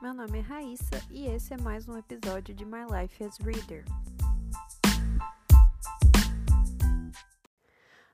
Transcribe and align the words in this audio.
Meu 0.00 0.14
nome 0.14 0.38
é 0.38 0.40
Raíssa 0.40 0.96
e 1.10 1.26
esse 1.26 1.52
é 1.52 1.58
mais 1.58 1.86
um 1.86 1.94
episódio 1.94 2.54
de 2.54 2.64
My 2.64 2.86
Life 2.90 3.22
as 3.22 3.36
Reader. 3.36 3.84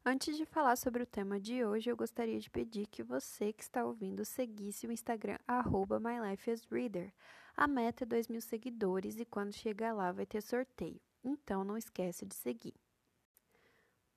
Antes 0.04 0.36
de 0.36 0.44
falar 0.44 0.74
sobre 0.74 1.04
o 1.04 1.06
tema 1.06 1.38
de 1.38 1.64
hoje, 1.64 1.88
eu 1.88 1.96
gostaria 1.96 2.40
de 2.40 2.50
pedir 2.50 2.88
que 2.88 3.04
você 3.04 3.52
que 3.52 3.62
está 3.62 3.84
ouvindo 3.84 4.24
seguisse 4.24 4.88
o 4.88 4.90
Instagram 4.90 5.38
MyLifeAsReader. 5.48 7.12
A 7.56 7.68
meta 7.68 8.02
é 8.02 8.06
2 8.06 8.26
mil 8.26 8.40
seguidores 8.40 9.20
e 9.20 9.24
quando 9.24 9.52
chegar 9.52 9.92
lá 9.92 10.10
vai 10.10 10.26
ter 10.26 10.42
sorteio, 10.42 11.00
então 11.22 11.62
não 11.62 11.78
esquece 11.78 12.26
de 12.26 12.34
seguir. 12.34 12.74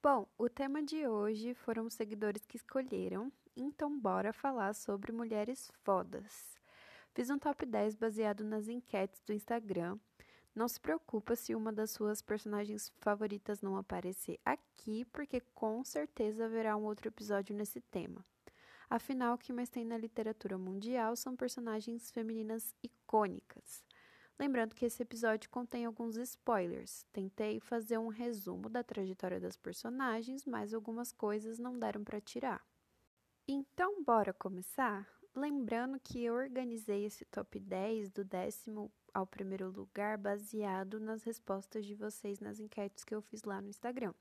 Bom, 0.02 0.28
o 0.40 0.50
tema 0.50 0.82
de 0.82 1.08
hoje 1.08 1.54
foram 1.54 1.86
os 1.86 1.94
seguidores 1.94 2.48
que 2.48 2.58
escolheram, 2.58 3.32
então 3.56 3.96
bora 4.00 4.34
falar 4.34 4.74
sobre 4.74 5.12
mulheres 5.12 5.72
fodas. 5.84 6.59
Fiz 7.20 7.30
um 7.30 7.38
top 7.38 7.66
10 7.66 7.98
baseado 7.98 8.46
nas 8.46 8.70
enquetes 8.70 9.22
do 9.26 9.34
Instagram. 9.34 10.00
Não 10.56 10.70
se 10.70 10.80
preocupa 10.80 11.36
se 11.36 11.54
uma 11.54 11.70
das 11.70 11.92
suas 11.92 12.22
personagens 12.22 12.94
favoritas 13.00 13.62
não 13.62 13.76
aparecer 13.76 14.40
aqui, 14.46 15.04
porque 15.04 15.42
com 15.54 15.84
certeza 15.84 16.46
haverá 16.46 16.78
um 16.78 16.86
outro 16.86 17.10
episódio 17.10 17.54
nesse 17.54 17.82
tema. 17.82 18.26
Afinal, 18.90 19.36
o 19.36 19.38
que 19.38 19.52
mais 19.52 19.68
tem 19.68 19.84
na 19.84 19.98
literatura 19.98 20.58
mundial 20.58 21.14
são 21.18 21.36
personagens 21.36 22.10
femininas 22.10 22.74
icônicas. 22.82 23.84
Lembrando 24.40 24.74
que 24.74 24.86
esse 24.86 25.04
episódio 25.04 25.50
contém 25.50 25.84
alguns 25.84 26.16
spoilers. 26.16 27.06
Tentei 27.12 27.60
fazer 27.60 27.98
um 27.98 28.08
resumo 28.08 28.70
da 28.70 28.82
trajetória 28.82 29.42
das 29.42 29.58
personagens, 29.58 30.46
mas 30.46 30.74
algumas 30.74 31.12
coisas 31.12 31.60
não 31.60 31.78
deram 31.78 32.02
para 32.02 32.22
tirar. 32.22 32.66
Então, 33.46 34.02
bora 34.06 34.32
começar? 34.32 35.19
Lembrando 35.36 36.00
que 36.00 36.24
eu 36.24 36.34
organizei 36.34 37.06
esse 37.06 37.24
top 37.26 37.60
10 37.60 38.10
do 38.12 38.24
décimo 38.24 38.92
ao 39.14 39.28
primeiro 39.28 39.70
lugar 39.70 40.18
baseado 40.18 41.00
nas 41.00 41.24
respostas 41.24 41.86
de 41.86 41.96
vocês 41.96 42.40
nas 42.40 42.60
enquetes 42.60 43.04
que 43.04 43.14
eu 43.14 43.22
fiz 43.22 43.44
lá 43.44 43.62
no 43.62 43.70
Instagram. 43.70 44.14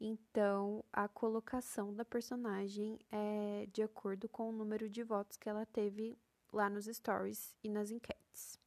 Então, 0.00 0.84
a 0.92 1.08
colocação 1.08 1.94
da 1.94 2.04
personagem 2.04 2.98
é 3.10 3.66
de 3.72 3.82
acordo 3.82 4.28
com 4.28 4.48
o 4.48 4.52
número 4.52 4.88
de 4.88 5.02
votos 5.02 5.36
que 5.36 5.48
ela 5.48 5.64
teve 5.66 6.18
lá 6.52 6.68
nos 6.68 6.86
stories 6.86 7.54
e 7.62 7.68
nas 7.68 7.90
enquetes. 7.90 8.58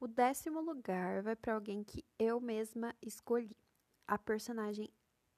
O 0.00 0.06
décimo 0.06 0.60
lugar 0.60 1.22
vai 1.22 1.34
para 1.34 1.54
alguém 1.54 1.82
que 1.82 2.04
eu 2.18 2.40
mesma 2.40 2.94
escolhi, 3.02 3.56
a 4.06 4.18
personagem 4.18 4.90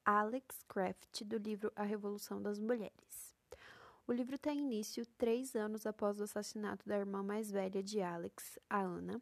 Alex 0.05 0.63
Craft 0.67 1.23
do 1.23 1.37
livro 1.37 1.71
A 1.75 1.83
Revolução 1.83 2.41
das 2.41 2.59
Mulheres. 2.59 3.30
O 4.07 4.11
livro 4.11 4.37
tem 4.37 4.59
início 4.59 5.05
três 5.17 5.55
anos 5.55 5.85
após 5.85 6.19
o 6.19 6.23
assassinato 6.23 6.87
da 6.87 6.97
irmã 6.97 7.21
mais 7.21 7.51
velha 7.51 7.83
de 7.83 8.01
Alex, 8.01 8.57
a 8.69 8.81
Ana. 8.81 9.21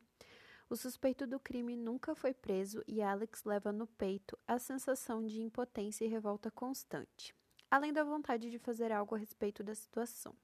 O 0.70 0.76
suspeito 0.76 1.28
do 1.28 1.40
crime 1.40 1.76
nunca 1.76 2.16
foi 2.16 2.34
preso 2.34 2.84
e 2.88 3.02
Alex 3.02 3.44
leva 3.44 3.72
no 3.72 3.86
peito 3.86 4.38
a 4.48 4.58
sensação 4.58 5.26
de 5.26 5.42
impotência 5.42 6.06
e 6.06 6.08
revolta 6.08 6.50
constante, 6.50 7.36
além 7.70 7.92
da 7.92 8.04
vontade 8.04 8.50
de 8.50 8.58
fazer 8.58 8.92
algo 8.92 9.16
a 9.16 9.18
respeito 9.18 9.64
da 9.64 9.76
situação. 9.76 10.36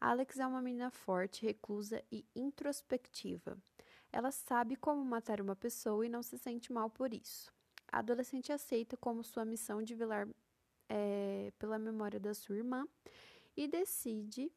Alex 0.00 0.38
é 0.38 0.46
uma 0.46 0.60
menina 0.60 0.90
forte, 0.90 1.44
reclusa 1.44 2.02
e 2.12 2.24
introspectiva. 2.34 3.58
Ela 4.12 4.30
sabe 4.30 4.76
como 4.76 5.04
matar 5.04 5.40
uma 5.40 5.56
pessoa 5.56 6.06
e 6.06 6.08
não 6.08 6.22
se 6.22 6.38
sente 6.38 6.72
mal 6.72 6.88
por 6.88 7.12
isso. 7.12 7.52
A 7.90 7.98
adolescente 7.98 8.52
aceita 8.52 8.96
como 8.96 9.24
sua 9.24 9.44
missão 9.44 9.82
de 9.82 9.94
velar 9.94 10.28
é, 10.88 11.52
pela 11.58 11.78
memória 11.78 12.20
da 12.20 12.34
sua 12.34 12.56
irmã 12.56 12.86
e 13.56 13.66
decide, 13.66 14.52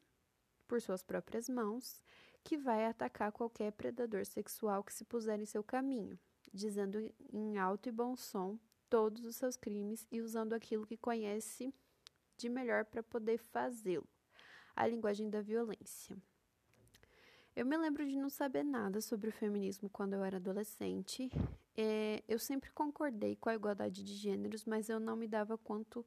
por 0.68 0.80
suas 0.80 1.02
próprias 1.02 1.48
mãos, 1.48 2.04
que 2.44 2.56
vai 2.56 2.86
atacar 2.86 3.32
qualquer 3.32 3.72
predador 3.72 4.24
sexual 4.24 4.82
que 4.84 4.94
se 4.94 5.04
puser 5.04 5.40
em 5.40 5.46
seu 5.46 5.62
caminho, 5.62 6.18
dizendo 6.52 6.98
em 7.32 7.58
alto 7.58 7.88
e 7.88 7.92
bom 7.92 8.16
som 8.16 8.58
todos 8.88 9.24
os 9.24 9.36
seus 9.36 9.56
crimes 9.56 10.06
e 10.10 10.20
usando 10.20 10.52
aquilo 10.52 10.86
que 10.86 10.96
conhece 10.96 11.72
de 12.36 12.48
melhor 12.48 12.84
para 12.84 13.02
poder 13.02 13.38
fazê-lo 13.38 14.08
a 14.74 14.86
linguagem 14.86 15.28
da 15.28 15.40
violência. 15.40 16.16
Eu 17.54 17.66
me 17.66 17.76
lembro 17.76 18.06
de 18.06 18.16
não 18.16 18.30
saber 18.30 18.62
nada 18.62 19.00
sobre 19.00 19.28
o 19.28 19.32
feminismo 19.32 19.90
quando 19.90 20.14
eu 20.14 20.24
era 20.24 20.38
adolescente. 20.38 21.30
É, 21.76 22.22
eu 22.26 22.38
sempre 22.38 22.70
concordei 22.70 23.36
com 23.36 23.50
a 23.50 23.54
igualdade 23.54 24.02
de 24.02 24.14
gêneros, 24.14 24.64
mas 24.64 24.88
eu 24.88 24.98
não 24.98 25.16
me 25.16 25.28
dava 25.28 25.58
quanto 25.58 26.06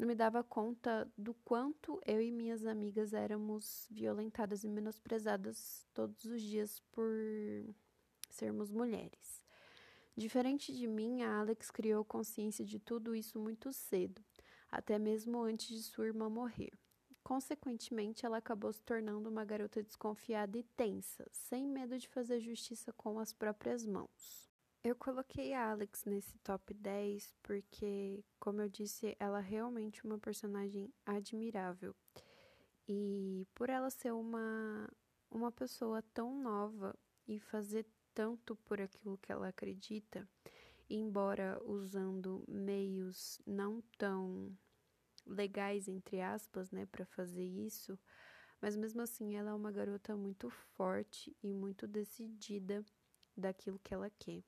não 0.00 0.06
me 0.06 0.14
dava 0.14 0.42
conta 0.42 1.06
do 1.14 1.34
quanto 1.44 2.00
eu 2.06 2.22
e 2.22 2.32
minhas 2.32 2.64
amigas 2.64 3.12
éramos 3.12 3.86
violentadas 3.90 4.64
e 4.64 4.68
menosprezadas 4.68 5.86
todos 5.92 6.24
os 6.24 6.40
dias 6.40 6.80
por 6.90 7.06
sermos 8.30 8.70
mulheres. 8.70 9.44
Diferente 10.16 10.74
de 10.74 10.86
mim, 10.86 11.20
a 11.20 11.40
Alex 11.40 11.70
criou 11.70 12.02
consciência 12.02 12.64
de 12.64 12.78
tudo 12.78 13.14
isso 13.14 13.38
muito 13.38 13.74
cedo, 13.74 14.24
até 14.70 14.98
mesmo 14.98 15.42
antes 15.42 15.68
de 15.68 15.82
sua 15.82 16.06
irmã 16.06 16.30
morrer. 16.30 16.72
Consequentemente, 17.22 18.24
ela 18.24 18.38
acabou 18.38 18.72
se 18.72 18.82
tornando 18.82 19.28
uma 19.28 19.44
garota 19.44 19.82
desconfiada 19.82 20.56
e 20.56 20.62
tensa, 20.62 21.26
sem 21.30 21.66
medo 21.66 21.98
de 21.98 22.08
fazer 22.08 22.40
justiça 22.40 22.90
com 22.94 23.18
as 23.18 23.34
próprias 23.34 23.84
mãos. 23.84 24.49
Eu 24.82 24.96
coloquei 24.96 25.52
a 25.52 25.72
Alex 25.72 26.06
nesse 26.06 26.38
top 26.38 26.72
10 26.72 27.34
porque, 27.42 28.24
como 28.38 28.62
eu 28.62 28.68
disse, 28.68 29.14
ela 29.20 29.38
é 29.38 29.42
realmente 29.42 30.02
uma 30.06 30.18
personagem 30.18 30.90
admirável. 31.04 31.94
E 32.88 33.46
por 33.54 33.68
ela 33.68 33.90
ser 33.90 34.10
uma, 34.14 34.88
uma 35.30 35.52
pessoa 35.52 36.02
tão 36.14 36.34
nova 36.40 36.98
e 37.28 37.38
fazer 37.38 37.86
tanto 38.14 38.56
por 38.56 38.80
aquilo 38.80 39.18
que 39.18 39.30
ela 39.30 39.48
acredita, 39.48 40.26
embora 40.88 41.60
usando 41.62 42.42
meios 42.48 43.38
não 43.46 43.82
tão 43.98 44.56
legais, 45.26 45.88
entre 45.88 46.22
aspas, 46.22 46.70
né, 46.70 46.86
para 46.86 47.04
fazer 47.04 47.44
isso, 47.44 47.98
mas 48.62 48.74
mesmo 48.76 49.02
assim 49.02 49.36
ela 49.36 49.50
é 49.50 49.54
uma 49.54 49.70
garota 49.70 50.16
muito 50.16 50.48
forte 50.48 51.36
e 51.42 51.52
muito 51.52 51.86
decidida 51.86 52.82
daquilo 53.36 53.78
que 53.78 53.92
ela 53.92 54.08
quer. 54.18 54.42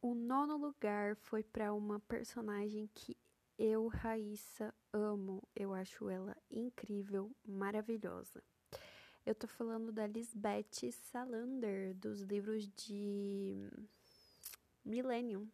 O 0.00 0.14
nono 0.14 0.56
lugar 0.56 1.16
foi 1.16 1.42
para 1.42 1.74
uma 1.74 1.98
personagem 1.98 2.88
que 2.94 3.16
eu, 3.58 3.88
Raíssa, 3.88 4.72
amo. 4.92 5.42
Eu 5.56 5.74
acho 5.74 6.08
ela 6.08 6.36
incrível, 6.48 7.34
maravilhosa. 7.44 8.40
Eu 9.26 9.34
tô 9.34 9.48
falando 9.48 9.90
da 9.90 10.06
Lisbeth 10.06 10.92
Salander, 10.92 11.96
dos 11.96 12.20
livros 12.20 12.68
de 12.68 13.68
Millennium. 14.84 15.48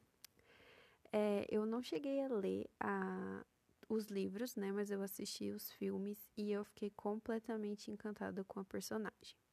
É, 1.11 1.47
eu 1.49 1.65
não 1.65 1.82
cheguei 1.82 2.21
a 2.22 2.28
ler 2.28 2.69
a, 2.78 3.43
os 3.88 4.09
livros, 4.09 4.56
né? 4.56 4.71
Mas 4.71 4.91
eu 4.91 5.00
assisti 5.00 5.50
os 5.53 5.72
filmes 5.72 6.19
e 6.37 6.53
eu 6.53 6.65
fiquei 6.65 6.91
completamente 6.91 7.91
encantada 7.91 8.44
com 8.44 8.61
a 8.61 8.65
personagem. 8.65 9.44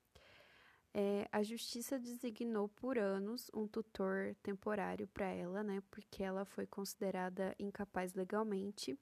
É, 0.94 1.28
a 1.32 1.42
justiça 1.42 1.98
designou 1.98 2.68
por 2.68 2.98
anos 2.98 3.50
um 3.54 3.66
tutor 3.66 4.36
temporário 4.44 5.08
para 5.08 5.28
ela, 5.28 5.64
né, 5.64 5.82
porque 5.90 6.22
ela 6.22 6.44
foi 6.44 6.68
considerada 6.68 7.56
incapaz 7.58 8.14
legalmente. 8.14 8.98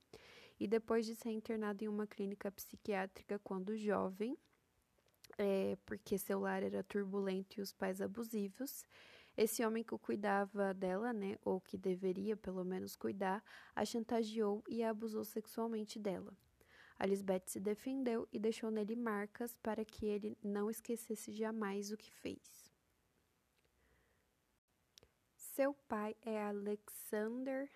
E 0.60 0.68
depois 0.68 1.06
de 1.06 1.16
ser 1.16 1.32
internada 1.32 1.84
em 1.84 1.88
uma 1.88 2.06
clínica 2.06 2.52
psiquiátrica 2.52 3.40
quando 3.40 3.76
jovem, 3.78 4.38
é, 5.38 5.78
porque 5.86 6.18
seu 6.18 6.40
lar 6.42 6.62
era 6.64 6.84
turbulento 6.84 7.60
e 7.60 7.62
os 7.62 7.72
pais 7.72 8.02
abusivos, 8.02 8.86
esse 9.38 9.66
homem 9.66 9.84
que 9.84 9.98
cuidava 9.98 10.74
dela, 10.74 11.14
né, 11.14 11.38
ou 11.44 11.62
que 11.62 11.78
deveria 11.78 12.36
pelo 12.36 12.64
menos 12.64 12.96
cuidar, 12.96 13.44
a 13.74 13.86
chantageou 13.86 14.64
e 14.68 14.84
a 14.84 14.90
abusou 14.90 15.24
sexualmente 15.24 15.98
dela. 15.98 16.36
Lisbeth 17.06 17.44
se 17.48 17.60
defendeu 17.60 18.28
e 18.32 18.40
deixou 18.40 18.70
nele 18.70 18.96
marcas 18.96 19.56
para 19.56 19.86
que 19.86 20.06
ele 20.06 20.38
não 20.44 20.70
esquecesse 20.70 21.32
jamais 21.32 21.92
o 21.92 21.98
que 21.98 22.12
fez. 22.12 22.70
Seu 25.36 25.74
pai 25.74 26.16
é 26.22 26.42
Alexander 26.44 27.70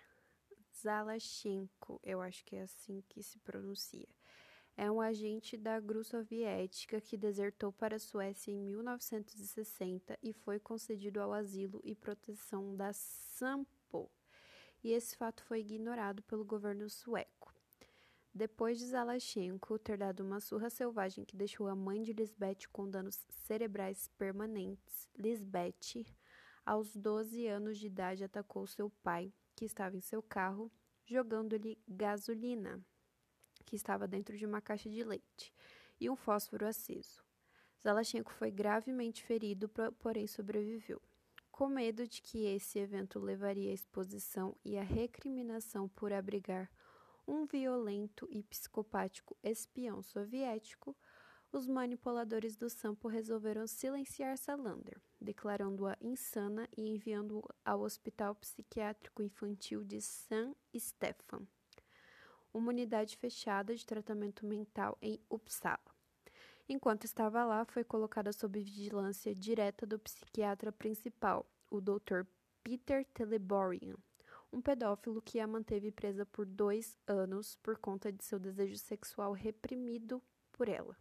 Zalachenko, 0.82 2.00
eu 2.02 2.20
acho 2.20 2.44
que 2.44 2.56
é 2.56 2.62
assim 2.62 3.02
que 3.08 3.22
se 3.22 3.38
pronuncia. 3.38 4.08
É 4.76 4.90
um 4.90 5.00
agente 5.00 5.56
da 5.56 5.78
GRU 5.78 6.02
soviética 6.02 7.00
que 7.00 7.16
desertou 7.16 7.72
para 7.72 7.96
a 7.96 8.00
Suécia 8.00 8.50
em 8.50 8.58
1960 8.58 10.18
e 10.22 10.32
foi 10.32 10.58
concedido 10.58 11.20
ao 11.20 11.32
asilo 11.32 11.80
e 11.84 11.94
proteção 11.94 12.74
da 12.74 12.92
SAMPO. 12.92 14.10
E 14.82 14.92
esse 14.92 15.16
fato 15.16 15.44
foi 15.44 15.60
ignorado 15.60 16.22
pelo 16.24 16.44
governo 16.44 16.90
sueco. 16.90 17.43
Depois 18.36 18.80
de 18.80 18.86
Zalachenko 18.86 19.78
ter 19.78 19.96
dado 19.96 20.24
uma 20.24 20.40
surra 20.40 20.68
selvagem 20.68 21.24
que 21.24 21.36
deixou 21.36 21.68
a 21.68 21.74
mãe 21.76 22.02
de 22.02 22.12
Lisbeth 22.12 22.66
com 22.72 22.90
danos 22.90 23.14
cerebrais 23.46 24.08
permanentes, 24.18 25.08
Lisbeth, 25.16 26.04
aos 26.66 26.96
12 26.96 27.46
anos 27.46 27.78
de 27.78 27.86
idade, 27.86 28.24
atacou 28.24 28.66
seu 28.66 28.90
pai, 29.04 29.32
que 29.54 29.64
estava 29.64 29.96
em 29.96 30.00
seu 30.00 30.20
carro, 30.20 30.68
jogando-lhe 31.06 31.78
gasolina, 31.86 32.84
que 33.64 33.76
estava 33.76 34.08
dentro 34.08 34.36
de 34.36 34.44
uma 34.44 34.60
caixa 34.60 34.90
de 34.90 35.04
leite, 35.04 35.54
e 36.00 36.10
um 36.10 36.16
fósforo 36.16 36.66
aceso. 36.66 37.22
Zalachenko 37.80 38.32
foi 38.32 38.50
gravemente 38.50 39.22
ferido, 39.22 39.70
porém 40.00 40.26
sobreviveu. 40.26 41.00
Com 41.52 41.68
medo 41.68 42.08
de 42.08 42.20
que 42.20 42.46
esse 42.46 42.80
evento 42.80 43.20
levaria 43.20 43.70
à 43.70 43.74
exposição 43.74 44.56
e 44.64 44.76
à 44.76 44.82
recriminação 44.82 45.88
por 45.88 46.12
abrigar 46.12 46.68
um 47.26 47.46
violento 47.46 48.28
e 48.30 48.42
psicopático 48.42 49.36
espião 49.42 50.02
soviético, 50.02 50.96
os 51.52 51.68
manipuladores 51.68 52.56
do 52.56 52.68
Sampo 52.68 53.06
resolveram 53.06 53.66
silenciar 53.66 54.36
Salander, 54.36 55.00
declarando-a 55.20 55.96
insana 56.00 56.68
e 56.76 56.88
enviando-a 56.88 57.70
ao 57.70 57.82
Hospital 57.82 58.34
Psiquiátrico 58.34 59.22
Infantil 59.22 59.84
de 59.84 60.00
San 60.00 60.52
Stefan, 60.76 61.46
uma 62.52 62.70
unidade 62.70 63.16
fechada 63.16 63.74
de 63.74 63.86
tratamento 63.86 64.44
mental 64.44 64.98
em 65.00 65.20
Uppsala. 65.30 65.94
Enquanto 66.68 67.04
estava 67.04 67.44
lá, 67.44 67.64
foi 67.64 67.84
colocada 67.84 68.32
sob 68.32 68.58
vigilância 68.58 69.34
direta 69.34 69.86
do 69.86 69.98
psiquiatra 69.98 70.72
principal, 70.72 71.46
o 71.70 71.80
Dr. 71.80 72.24
Peter 72.62 73.04
Teleborian, 73.12 73.96
um 74.54 74.60
pedófilo 74.60 75.20
que 75.20 75.40
a 75.40 75.46
manteve 75.48 75.90
presa 75.90 76.24
por 76.24 76.46
dois 76.46 76.96
anos 77.08 77.56
por 77.56 77.76
conta 77.76 78.12
de 78.12 78.24
seu 78.24 78.38
desejo 78.38 78.78
sexual 78.78 79.32
reprimido 79.32 80.22
por 80.52 80.68
ela. 80.68 80.96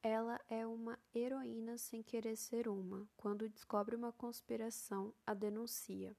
Ela 0.00 0.40
é 0.48 0.64
uma 0.64 0.96
heroína 1.12 1.76
sem 1.76 2.00
querer 2.00 2.36
ser 2.36 2.68
uma. 2.68 3.08
Quando 3.16 3.48
descobre 3.48 3.96
uma 3.96 4.12
conspiração, 4.12 5.12
a 5.26 5.34
denuncia. 5.34 6.16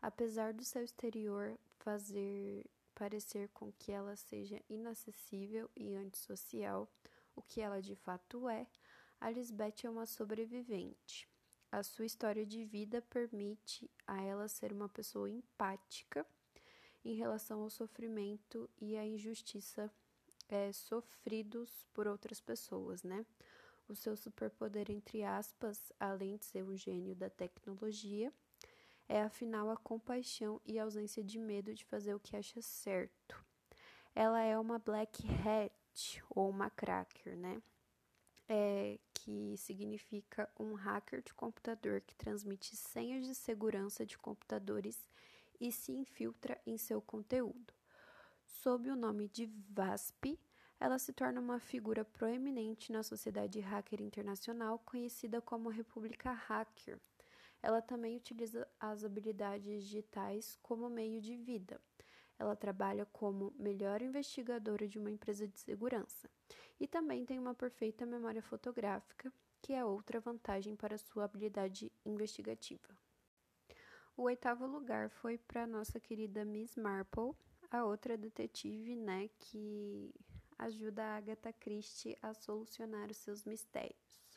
Apesar 0.00 0.54
do 0.54 0.64
seu 0.64 0.82
exterior 0.82 1.58
fazer 1.80 2.64
parecer 2.94 3.48
com 3.48 3.72
que 3.72 3.90
ela 3.90 4.14
seja 4.14 4.62
inacessível 4.68 5.68
e 5.76 5.96
antissocial, 5.96 6.88
o 7.34 7.42
que 7.42 7.60
ela 7.60 7.82
de 7.82 7.96
fato 7.96 8.48
é, 8.48 8.66
a 9.20 9.28
Lisbeth 9.28 9.84
é 9.84 9.90
uma 9.90 10.06
sobrevivente. 10.06 11.28
A 11.72 11.84
sua 11.84 12.04
história 12.04 12.44
de 12.44 12.64
vida 12.64 13.00
permite 13.00 13.88
a 14.04 14.20
ela 14.20 14.48
ser 14.48 14.72
uma 14.72 14.88
pessoa 14.88 15.30
empática 15.30 16.26
em 17.04 17.14
relação 17.14 17.62
ao 17.62 17.70
sofrimento 17.70 18.68
e 18.80 18.96
à 18.96 19.06
injustiça 19.06 19.88
é, 20.48 20.72
sofridos 20.72 21.86
por 21.94 22.08
outras 22.08 22.40
pessoas, 22.40 23.04
né? 23.04 23.24
O 23.88 23.94
seu 23.94 24.16
superpoder, 24.16 24.90
entre 24.90 25.22
aspas, 25.22 25.92
além 25.98 26.36
de 26.36 26.44
ser 26.44 26.64
um 26.64 26.76
gênio 26.76 27.14
da 27.14 27.30
tecnologia, 27.30 28.32
é 29.08 29.22
afinal 29.22 29.70
a 29.70 29.76
compaixão 29.76 30.60
e 30.64 30.78
a 30.78 30.84
ausência 30.84 31.22
de 31.22 31.38
medo 31.38 31.74
de 31.74 31.84
fazer 31.84 32.14
o 32.14 32.20
que 32.20 32.36
acha 32.36 32.60
certo. 32.60 33.44
Ela 34.14 34.42
é 34.42 34.58
uma 34.58 34.78
black 34.78 35.22
hat 35.46 36.22
ou 36.30 36.50
uma 36.50 36.68
cracker, 36.68 37.36
né? 37.36 37.62
É, 38.48 38.98
que 39.24 39.56
significa 39.56 40.48
um 40.58 40.74
hacker 40.74 41.22
de 41.22 41.32
computador 41.34 42.00
que 42.00 42.14
transmite 42.14 42.76
senhas 42.76 43.26
de 43.26 43.34
segurança 43.34 44.04
de 44.04 44.18
computadores 44.18 45.04
e 45.60 45.72
se 45.72 45.92
infiltra 45.92 46.60
em 46.66 46.76
seu 46.76 47.00
conteúdo. 47.00 47.74
Sob 48.44 48.90
o 48.90 48.96
nome 48.96 49.28
de 49.28 49.46
VASP, 49.70 50.38
ela 50.78 50.98
se 50.98 51.12
torna 51.12 51.40
uma 51.40 51.58
figura 51.58 52.04
proeminente 52.04 52.92
na 52.92 53.02
sociedade 53.02 53.60
hacker 53.60 54.00
internacional 54.00 54.78
conhecida 54.78 55.40
como 55.40 55.68
República 55.68 56.32
Hacker 56.32 56.98
ela 57.62 57.82
também 57.82 58.16
utiliza 58.16 58.66
as 58.78 59.04
habilidades 59.04 59.84
digitais 59.84 60.58
como 60.62 60.88
meio 60.88 61.20
de 61.20 61.36
vida. 61.36 61.80
Ela 62.40 62.56
trabalha 62.56 63.04
como 63.04 63.52
melhor 63.58 64.00
investigadora 64.00 64.88
de 64.88 64.98
uma 64.98 65.10
empresa 65.10 65.46
de 65.46 65.60
segurança 65.60 66.26
e 66.80 66.88
também 66.88 67.26
tem 67.26 67.38
uma 67.38 67.52
perfeita 67.54 68.06
memória 68.06 68.40
fotográfica, 68.40 69.30
que 69.60 69.74
é 69.74 69.84
outra 69.84 70.20
vantagem 70.20 70.74
para 70.74 70.96
sua 70.96 71.24
habilidade 71.24 71.92
investigativa. 72.02 72.96
O 74.16 74.22
oitavo 74.22 74.66
lugar 74.66 75.10
foi 75.10 75.36
para 75.36 75.66
nossa 75.66 76.00
querida 76.00 76.42
Miss 76.42 76.76
Marple, 76.76 77.34
a 77.70 77.84
outra 77.84 78.16
detetive, 78.16 78.96
né, 78.96 79.28
que 79.38 80.10
ajuda 80.56 81.04
a 81.04 81.16
Agatha 81.18 81.52
Christie 81.52 82.16
a 82.22 82.32
solucionar 82.32 83.10
os 83.10 83.18
seus 83.18 83.44
mistérios. 83.44 84.29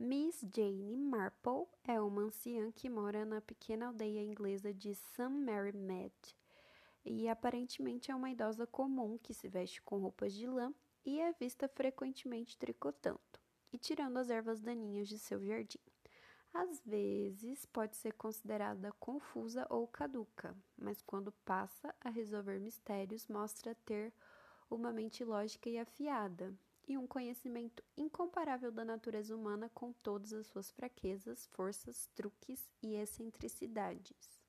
Miss 0.00 0.44
Jane 0.54 0.96
Marple 0.96 1.66
é 1.82 2.00
uma 2.00 2.22
anciã 2.22 2.70
que 2.70 2.88
mora 2.88 3.24
na 3.24 3.40
pequena 3.40 3.88
aldeia 3.88 4.22
inglesa 4.22 4.72
de 4.72 4.94
St. 4.94 5.28
Mary 5.28 5.76
Mead 5.76 6.14
e 7.04 7.28
aparentemente 7.28 8.08
é 8.08 8.14
uma 8.14 8.30
idosa 8.30 8.64
comum 8.64 9.18
que 9.18 9.34
se 9.34 9.48
veste 9.48 9.82
com 9.82 9.98
roupas 9.98 10.32
de 10.32 10.46
lã 10.46 10.72
e 11.04 11.18
é 11.18 11.32
vista 11.32 11.66
frequentemente 11.66 12.56
tricotando 12.56 13.18
e 13.72 13.76
tirando 13.76 14.18
as 14.18 14.30
ervas 14.30 14.60
daninhas 14.60 15.08
de 15.08 15.18
seu 15.18 15.44
jardim. 15.44 15.80
Às 16.54 16.80
vezes 16.86 17.66
pode 17.66 17.96
ser 17.96 18.12
considerada 18.12 18.92
confusa 19.00 19.66
ou 19.68 19.88
caduca, 19.88 20.56
mas 20.76 21.02
quando 21.02 21.32
passa 21.44 21.92
a 22.00 22.08
resolver 22.08 22.60
mistérios, 22.60 23.26
mostra 23.26 23.74
ter 23.84 24.12
uma 24.70 24.92
mente 24.92 25.24
lógica 25.24 25.68
e 25.68 25.76
afiada, 25.76 26.54
e 26.88 26.96
um 26.96 27.06
conhecimento 27.06 27.84
incomparável 27.96 28.72
da 28.72 28.84
natureza 28.84 29.36
humana 29.36 29.70
com 29.74 29.92
todas 29.92 30.32
as 30.32 30.46
suas 30.46 30.70
fraquezas, 30.70 31.46
forças, 31.52 32.08
truques 32.14 32.68
e 32.82 32.94
excentricidades. 32.94 34.40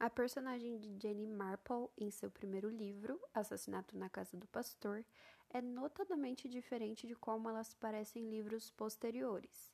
A 0.00 0.10
personagem 0.10 0.78
de 0.78 0.96
Jenny 1.00 1.26
Marple, 1.26 1.88
em 1.96 2.10
seu 2.10 2.30
primeiro 2.30 2.68
livro, 2.68 3.20
Assassinato 3.34 3.96
na 3.96 4.08
Casa 4.08 4.36
do 4.36 4.46
Pastor, 4.46 5.04
é 5.50 5.60
notadamente 5.60 6.48
diferente 6.48 7.06
de 7.06 7.16
como 7.16 7.48
ela 7.48 7.64
se 7.64 7.76
parece 7.76 8.18
em 8.18 8.28
livros 8.28 8.70
posteriores. 8.70 9.72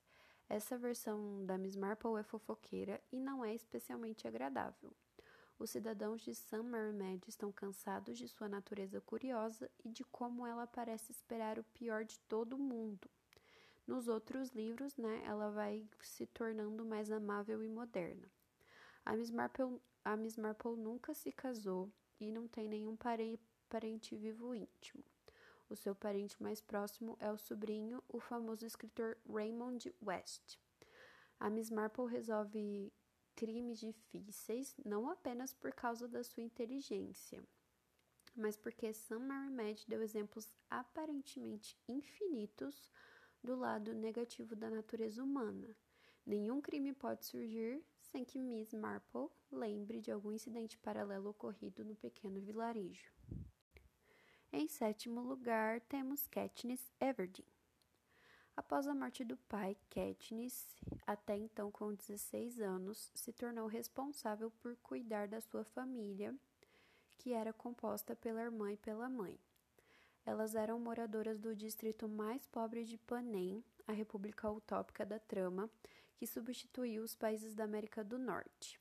Essa 0.49 0.79
versão 0.79 1.45
da 1.45 1.59
Miss 1.59 1.75
Marple 1.75 2.19
é 2.19 2.23
fofoqueira 2.23 3.03
e 3.11 3.19
não 3.19 3.45
é 3.45 3.55
especialmente 3.55 4.27
agradável. 4.29 4.93
Os 5.59 5.71
cidadãos 5.71 6.21
de 6.21 6.35
St. 6.35 6.63
Mary 6.63 7.21
estão 7.29 7.53
cansados 7.53 8.19
de 8.19 8.29
sua 8.29 8.49
natureza 8.49 9.01
curiosa 9.01 9.71
e 9.85 9.89
de 9.89 10.05
como 10.05 10.47
ela 10.47 10.67
parece 10.67 11.13
esperar 11.13 11.59
o 11.59 11.65
pior 11.65 12.05
de 12.05 12.19
todo 12.21 12.59
mundo. 12.59 13.09
Nos 13.87 14.09
outros 14.09 14.51
livros, 14.51 14.97
né, 14.97 15.23
ela 15.25 15.51
vai 15.51 15.87
se 16.01 16.27
tornando 16.27 16.85
mais 16.85 17.11
amável 17.11 17.63
e 17.63 17.69
moderna. 17.69 18.29
A 19.05 19.15
Miss 19.15 19.31
Marple, 19.31 19.81
a 20.05 20.17
Miss 20.17 20.37
Marple 20.37 20.77
nunca 20.77 21.15
se 21.15 21.31
casou 21.31 21.93
e 22.19 22.33
não 22.33 22.49
tem 22.49 22.69
nenhum 22.69 22.97
parente 23.69 24.17
vivo 24.17 24.55
íntimo. 24.55 25.05
O 25.69 25.77
seu 25.77 25.95
parente 25.95 26.43
mais 26.43 26.61
próximo 26.61 27.17
é 27.21 27.31
o 27.31 27.39
sobrinho, 27.39 28.03
o 28.09 28.19
famoso 28.19 28.67
escritor 28.67 29.17
Raymond 29.29 29.95
West. 30.03 30.59
A 31.39 31.51
Miss 31.51 31.71
Marple 31.71 32.07
resolve 32.07 32.93
crimes 33.35 33.79
difíceis, 33.79 34.75
não 34.85 35.09
apenas 35.09 35.53
por 35.53 35.73
causa 35.73 36.09
da 36.09 36.23
sua 36.23 36.43
inteligência, 36.43 37.43
mas 38.35 38.57
porque 38.57 38.93
Sam 38.93 39.21
Marimed 39.21 39.85
deu 39.87 40.03
exemplos 40.03 40.49
aparentemente 40.69 41.77
infinitos 41.89 42.91
do 43.43 43.55
lado 43.55 43.93
negativo 43.95 44.57
da 44.57 44.71
natureza 44.71 45.23
humana. 45.23 45.77
Nenhum 46.27 46.61
crime 46.61 46.93
pode 46.93 47.27
surgir 47.27 47.85
sem 48.01 48.25
que 48.25 48.39
Miss 48.39 48.73
Marple 48.73 49.29
lembre 49.51 50.01
de 50.01 50.11
algum 50.11 50.33
incidente 50.33 50.79
paralelo 50.79 51.31
ocorrido 51.31 51.85
no 51.85 51.95
pequeno 51.95 52.41
vilarejo. 52.41 53.13
Em 54.53 54.69
sétimo 54.69 55.21
lugar, 55.21 55.81
temos 55.83 56.27
Katniss 56.29 56.91
Everdeen. 57.01 57.54
Após 58.57 58.87
a 58.87 58.95
morte 58.95 59.25
do 59.25 59.37
pai, 59.37 59.77
Katniss, 59.91 60.77
até 61.05 61.37
então 61.37 61.73
com 61.73 61.93
16 61.93 62.61
anos, 62.61 63.11
se 63.13 63.33
tornou 63.33 63.67
responsável 63.67 64.51
por 64.63 64.77
cuidar 64.77 65.27
da 65.27 65.41
sua 65.41 65.65
família, 65.65 66.33
que 67.19 67.33
era 67.33 67.53
composta 67.53 68.15
pela 68.15 68.43
irmã 68.43 68.73
e 68.73 68.77
pela 68.77 69.09
mãe. 69.09 69.37
Elas 70.25 70.55
eram 70.55 70.79
moradoras 70.79 71.39
do 71.39 71.55
distrito 71.55 72.09
mais 72.09 72.47
pobre 72.47 72.85
de 72.85 72.97
Panem, 72.97 73.63
a 73.89 73.93
república 73.93 74.49
utópica 74.51 75.05
da 75.05 75.19
trama, 75.19 75.69
que 76.17 76.27
substituiu 76.27 77.03
os 77.03 77.15
países 77.15 77.55
da 77.55 77.65
América 77.65 78.05
do 78.05 78.19
Norte. 78.19 78.81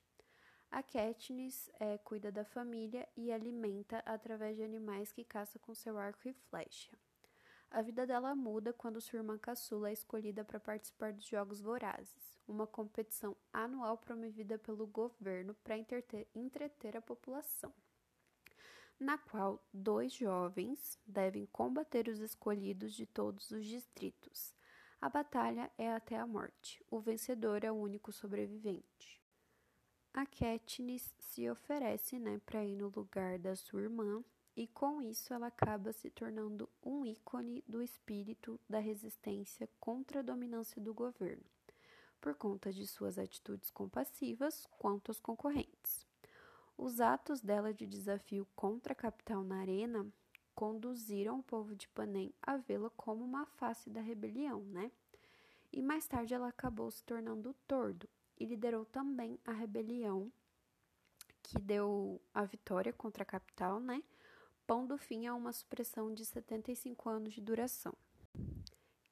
A 0.70 0.82
Katniss 0.82 1.68
é, 1.78 1.98
cuida 1.98 2.30
da 2.30 2.44
família 2.44 3.08
e 3.16 3.30
alimenta 3.32 3.98
através 4.06 4.56
de 4.56 4.62
animais 4.62 5.12
que 5.12 5.24
caça 5.24 5.58
com 5.58 5.74
seu 5.74 5.98
arco 5.98 6.28
e 6.28 6.32
flecha. 6.32 6.90
A 7.74 7.82
vida 7.82 8.06
dela 8.06 8.36
muda 8.36 8.72
quando 8.72 9.00
sua 9.00 9.16
irmã 9.16 9.36
caçula 9.36 9.90
é 9.90 9.92
escolhida 9.92 10.44
para 10.44 10.60
participar 10.60 11.12
dos 11.12 11.24
Jogos 11.24 11.60
Vorazes, 11.60 12.38
uma 12.46 12.68
competição 12.68 13.36
anual 13.52 13.98
promovida 13.98 14.56
pelo 14.56 14.86
governo 14.86 15.54
para 15.54 15.76
entreter, 15.76 16.96
a 16.96 17.02
população, 17.02 17.74
na 18.96 19.18
qual 19.18 19.60
dois 19.72 20.12
jovens 20.12 21.00
devem 21.04 21.46
combater 21.46 22.06
os 22.06 22.20
escolhidos 22.20 22.94
de 22.94 23.06
todos 23.06 23.50
os 23.50 23.66
distritos. 23.66 24.54
A 25.00 25.08
batalha 25.08 25.68
é 25.76 25.92
até 25.92 26.16
a 26.16 26.28
morte. 26.28 26.80
O 26.88 27.00
vencedor 27.00 27.64
é 27.64 27.72
o 27.72 27.74
único 27.74 28.12
sobrevivente. 28.12 29.20
A 30.12 30.24
Katniss 30.24 31.12
se 31.18 31.50
oferece 31.50 32.20
né, 32.20 32.40
para 32.46 32.64
ir 32.64 32.76
no 32.76 32.86
lugar 32.94 33.36
da 33.36 33.56
sua 33.56 33.82
irmã 33.82 34.22
e 34.56 34.66
com 34.68 35.02
isso 35.02 35.32
ela 35.34 35.48
acaba 35.48 35.92
se 35.92 36.10
tornando 36.10 36.68
um 36.82 37.04
ícone 37.04 37.64
do 37.66 37.82
espírito 37.82 38.58
da 38.68 38.78
resistência 38.78 39.68
contra 39.80 40.20
a 40.20 40.22
dominância 40.22 40.80
do 40.80 40.94
governo, 40.94 41.44
por 42.20 42.34
conta 42.34 42.72
de 42.72 42.86
suas 42.86 43.18
atitudes 43.18 43.70
compassivas 43.70 44.66
quanto 44.78 45.10
aos 45.10 45.18
concorrentes. 45.18 46.06
Os 46.76 47.00
atos 47.00 47.40
dela 47.40 47.72
de 47.72 47.86
desafio 47.86 48.46
contra 48.56 48.92
a 48.92 48.96
capital 48.96 49.42
na 49.44 49.60
arena 49.60 50.06
conduziram 50.54 51.40
o 51.40 51.42
povo 51.42 51.74
de 51.74 51.88
Panem 51.88 52.32
a 52.42 52.56
vê-la 52.56 52.90
como 52.90 53.24
uma 53.24 53.46
face 53.46 53.90
da 53.90 54.00
rebelião, 54.00 54.60
né? 54.66 54.90
E 55.72 55.82
mais 55.82 56.06
tarde 56.06 56.32
ela 56.32 56.48
acabou 56.48 56.90
se 56.90 57.02
tornando 57.02 57.54
tordo 57.66 58.08
e 58.38 58.44
liderou 58.44 58.84
também 58.84 59.38
a 59.44 59.52
rebelião 59.52 60.32
que 61.42 61.58
deu 61.58 62.20
a 62.32 62.44
vitória 62.44 62.92
contra 62.92 63.22
a 63.22 63.26
capital, 63.26 63.80
né? 63.80 64.02
Pondo 64.66 64.96
fim 64.96 65.26
a 65.26 65.34
uma 65.34 65.52
supressão 65.52 66.12
de 66.12 66.24
75 66.24 67.08
anos 67.08 67.34
de 67.34 67.40
duração. 67.40 67.94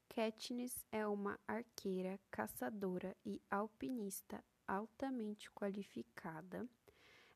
Katniss 0.08 0.84
é 0.90 1.06
uma 1.06 1.38
arqueira, 1.46 2.18
caçadora 2.30 3.16
e 3.24 3.40
alpinista 3.50 4.42
altamente 4.66 5.50
qualificada. 5.50 6.66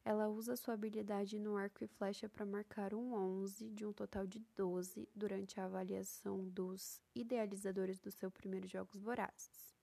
Ela 0.04 0.28
usa 0.28 0.56
sua 0.56 0.74
habilidade 0.74 1.38
no 1.38 1.56
arco 1.56 1.82
e 1.82 1.88
flecha 1.88 2.28
para 2.28 2.46
marcar 2.46 2.94
um 2.94 3.12
11 3.12 3.70
de 3.70 3.84
um 3.84 3.92
total 3.92 4.26
de 4.26 4.38
12 4.54 5.08
durante 5.14 5.58
a 5.58 5.64
avaliação 5.64 6.48
dos 6.48 7.00
idealizadores 7.14 7.98
dos 7.98 8.14
seus 8.14 8.32
primeiros 8.32 8.70
Jogos 8.70 9.00
Vorazes. 9.00 9.74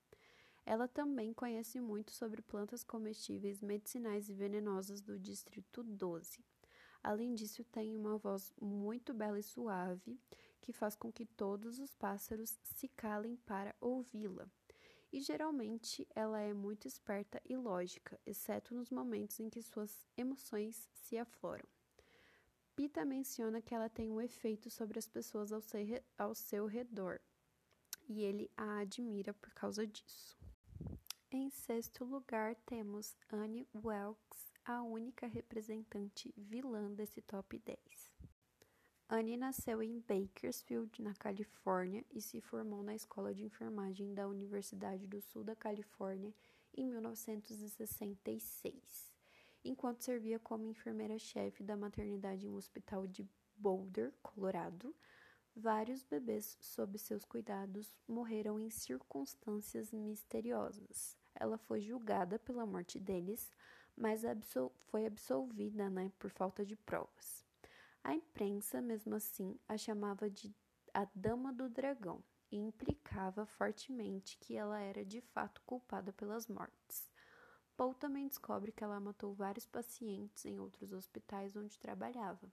Ela 0.65 0.87
também 0.87 1.33
conhece 1.33 1.81
muito 1.81 2.11
sobre 2.11 2.41
plantas 2.41 2.83
comestíveis, 2.83 3.61
medicinais 3.61 4.29
e 4.29 4.33
venenosas 4.33 5.01
do 5.01 5.19
Distrito 5.19 5.83
12. 5.83 6.39
Além 7.03 7.35
disso, 7.35 7.65
tem 7.65 7.97
uma 7.97 8.17
voz 8.17 8.53
muito 8.61 9.13
bela 9.13 9.37
e 9.37 9.43
suave 9.43 10.17
que 10.61 10.71
faz 10.71 10.95
com 10.95 11.11
que 11.11 11.25
todos 11.25 11.77
os 11.77 11.93
pássaros 11.93 12.57
se 12.63 12.87
calem 12.87 13.35
para 13.35 13.75
ouvi-la. 13.81 14.47
E 15.11 15.19
geralmente 15.19 16.07
ela 16.15 16.39
é 16.39 16.53
muito 16.53 16.87
esperta 16.87 17.41
e 17.45 17.57
lógica, 17.57 18.17
exceto 18.25 18.73
nos 18.73 18.89
momentos 18.89 19.39
em 19.41 19.49
que 19.49 19.61
suas 19.61 20.07
emoções 20.15 20.89
se 20.93 21.17
afloram. 21.17 21.67
Pita 22.73 23.03
menciona 23.05 23.61
que 23.61 23.75
ela 23.75 23.89
tem 23.89 24.09
um 24.09 24.21
efeito 24.21 24.69
sobre 24.69 24.97
as 24.97 25.07
pessoas 25.07 25.51
ao, 25.51 25.61
ser, 25.61 26.03
ao 26.17 26.33
seu 26.33 26.65
redor, 26.65 27.19
e 28.07 28.21
ele 28.23 28.49
a 28.57 28.79
admira 28.79 29.33
por 29.33 29.53
causa 29.53 29.85
disso. 29.85 30.35
Em 31.29 31.49
sexto 31.49 32.05
lugar, 32.05 32.55
temos 32.65 33.15
Anne 33.29 33.67
Welks 33.75 34.52
a 34.65 34.81
única 34.81 35.27
representante 35.27 36.33
vilã 36.37 36.89
desse 36.93 37.21
top 37.21 37.59
10. 37.59 37.77
Anne 39.09 39.35
nasceu 39.35 39.83
em 39.83 39.99
Bakersfield, 39.99 41.01
na 41.01 41.13
Califórnia, 41.13 42.05
e 42.11 42.21
se 42.21 42.39
formou 42.39 42.81
na 42.81 42.95
Escola 42.95 43.33
de 43.33 43.43
Enfermagem 43.43 44.13
da 44.13 44.25
Universidade 44.27 45.05
do 45.05 45.19
Sul 45.21 45.43
da 45.43 45.53
Califórnia 45.55 46.33
em 46.75 46.87
1966, 46.87 49.11
enquanto 49.65 50.01
servia 50.01 50.39
como 50.39 50.65
enfermeira-chefe 50.65 51.61
da 51.61 51.75
maternidade 51.75 52.47
em 52.47 52.49
um 52.49 52.55
hospital 52.55 53.05
de 53.05 53.27
Boulder, 53.55 54.13
Colorado. 54.21 54.95
Vários 55.55 56.03
bebês 56.03 56.57
sob 56.59 56.97
seus 56.97 57.23
cuidados 57.25 57.95
morreram 58.07 58.59
em 58.59 58.71
circunstâncias 58.71 59.91
misteriosas. 59.91 61.15
Ela 61.35 61.57
foi 61.57 61.81
julgada 61.81 62.39
pela 62.39 62.65
morte 62.65 62.97
deles, 62.97 63.51
mas 63.95 64.25
absol 64.25 64.71
foi 64.87 65.05
absolvida 65.05 65.89
né, 65.89 66.11
por 66.19 66.29
falta 66.29 66.65
de 66.65 66.75
provas. 66.75 67.45
A 68.03 68.13
imprensa, 68.13 68.81
mesmo 68.81 69.15
assim, 69.15 69.57
a 69.67 69.77
chamava 69.77 70.29
de 70.29 70.53
a 70.93 71.07
Dama 71.15 71.51
do 71.51 71.69
Dragão 71.69 72.23
e 72.51 72.57
implicava 72.57 73.45
fortemente 73.45 74.37
que 74.37 74.55
ela 74.55 74.79
era 74.79 75.03
de 75.03 75.21
fato 75.21 75.61
culpada 75.65 76.13
pelas 76.13 76.47
mortes. 76.47 77.09
Paul 77.75 77.95
também 77.95 78.27
descobre 78.27 78.71
que 78.71 78.83
ela 78.83 78.99
matou 78.99 79.33
vários 79.33 79.65
pacientes 79.65 80.45
em 80.45 80.59
outros 80.59 80.93
hospitais 80.93 81.55
onde 81.55 81.79
trabalhava, 81.79 82.51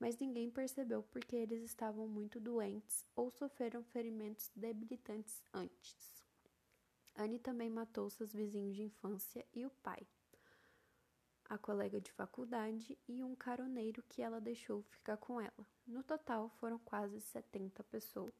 mas 0.00 0.18
ninguém 0.18 0.50
percebeu 0.50 1.02
porque 1.04 1.36
eles 1.36 1.62
estavam 1.62 2.08
muito 2.08 2.40
doentes 2.40 3.04
ou 3.14 3.30
sofreram 3.30 3.84
ferimentos 3.84 4.50
debilitantes 4.56 5.40
antes. 5.52 6.24
Anne 7.14 7.38
também 7.38 7.70
matou 7.70 8.10
seus 8.10 8.32
vizinhos 8.32 8.74
de 8.74 8.82
infância 8.82 9.46
e 9.54 9.64
o 9.64 9.70
pai 9.70 10.06
a 11.48 11.56
colega 11.56 12.00
de 12.00 12.12
faculdade 12.12 12.98
e 13.08 13.22
um 13.24 13.34
caroneiro 13.34 14.02
que 14.08 14.22
ela 14.22 14.40
deixou 14.40 14.82
ficar 14.82 15.16
com 15.16 15.40
ela. 15.40 15.66
No 15.86 16.02
total, 16.02 16.50
foram 16.60 16.78
quase 16.78 17.20
70 17.20 17.82
pessoas. 17.84 18.34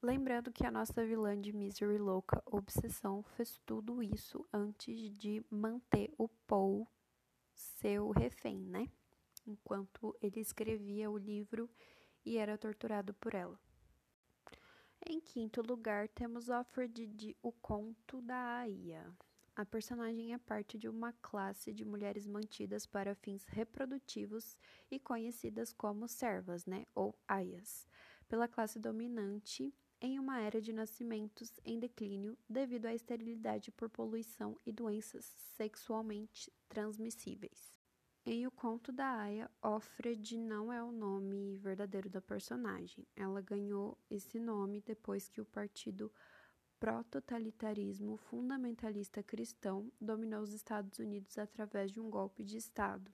Lembrando 0.00 0.52
que 0.52 0.66
a 0.66 0.70
nossa 0.70 1.04
vilã 1.04 1.40
de 1.40 1.52
Misery 1.52 1.98
Louca 1.98 2.42
Obsessão 2.46 3.22
fez 3.22 3.60
tudo 3.64 4.02
isso 4.02 4.46
antes 4.52 5.10
de 5.16 5.44
manter 5.48 6.12
o 6.18 6.28
Paul 6.28 6.88
seu 7.54 8.10
refém, 8.10 8.58
né? 8.58 8.88
Enquanto 9.46 10.16
ele 10.20 10.40
escrevia 10.40 11.10
o 11.10 11.18
livro 11.18 11.70
e 12.24 12.36
era 12.36 12.58
torturado 12.58 13.14
por 13.14 13.34
ela. 13.34 13.58
Em 15.04 15.20
quinto 15.20 15.62
lugar, 15.62 16.08
temos 16.08 16.48
Offred 16.48 17.06
de 17.08 17.36
O 17.42 17.50
Conto 17.52 18.20
da 18.22 18.58
Aya. 18.58 19.12
A 19.54 19.66
personagem 19.66 20.32
é 20.32 20.38
parte 20.38 20.78
de 20.78 20.88
uma 20.88 21.12
classe 21.12 21.74
de 21.74 21.84
mulheres 21.84 22.26
mantidas 22.26 22.86
para 22.86 23.14
fins 23.14 23.44
reprodutivos 23.44 24.56
e 24.90 24.98
conhecidas 24.98 25.74
como 25.74 26.08
servas, 26.08 26.64
né, 26.64 26.86
ou 26.94 27.14
aias, 27.28 27.86
pela 28.26 28.48
classe 28.48 28.78
dominante 28.78 29.74
em 30.00 30.18
uma 30.18 30.40
era 30.40 30.60
de 30.60 30.72
nascimentos 30.72 31.60
em 31.66 31.78
declínio 31.78 32.36
devido 32.48 32.86
à 32.86 32.94
esterilidade 32.94 33.70
por 33.70 33.90
poluição 33.90 34.58
e 34.64 34.72
doenças 34.72 35.26
sexualmente 35.54 36.50
transmissíveis. 36.66 37.78
Em 38.24 38.46
O 38.46 38.50
Conto 38.50 38.90
da 38.90 39.06
Aya, 39.06 39.50
Offred 39.60 40.38
não 40.38 40.72
é 40.72 40.82
o 40.82 40.92
nome 40.92 41.56
verdadeiro 41.56 42.08
da 42.08 42.20
personagem. 42.20 43.06
Ela 43.14 43.40
ganhou 43.40 43.98
esse 44.08 44.38
nome 44.38 44.80
depois 44.80 45.28
que 45.28 45.40
o 45.40 45.44
partido 45.44 46.10
prototalitarismo 46.82 48.16
fundamentalista 48.16 49.22
cristão 49.22 49.88
dominou 50.00 50.42
os 50.42 50.52
Estados 50.52 50.98
Unidos 50.98 51.38
através 51.38 51.92
de 51.92 52.00
um 52.00 52.10
golpe 52.10 52.42
de 52.42 52.56
Estado. 52.56 53.08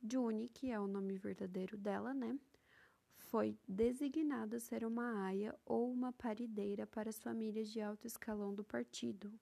June, 0.00 0.48
que 0.48 0.70
é 0.70 0.78
o 0.78 0.86
nome 0.86 1.18
verdadeiro 1.18 1.76
dela, 1.76 2.14
né, 2.14 2.38
foi 3.16 3.58
designada 3.66 4.60
ser 4.60 4.84
uma 4.84 5.24
aia 5.24 5.52
ou 5.64 5.90
uma 5.90 6.12
parideira 6.12 6.86
para 6.86 7.10
as 7.10 7.18
famílias 7.18 7.72
de 7.72 7.80
alto 7.80 8.06
escalão 8.06 8.54
do 8.54 8.62
partido. 8.62 9.32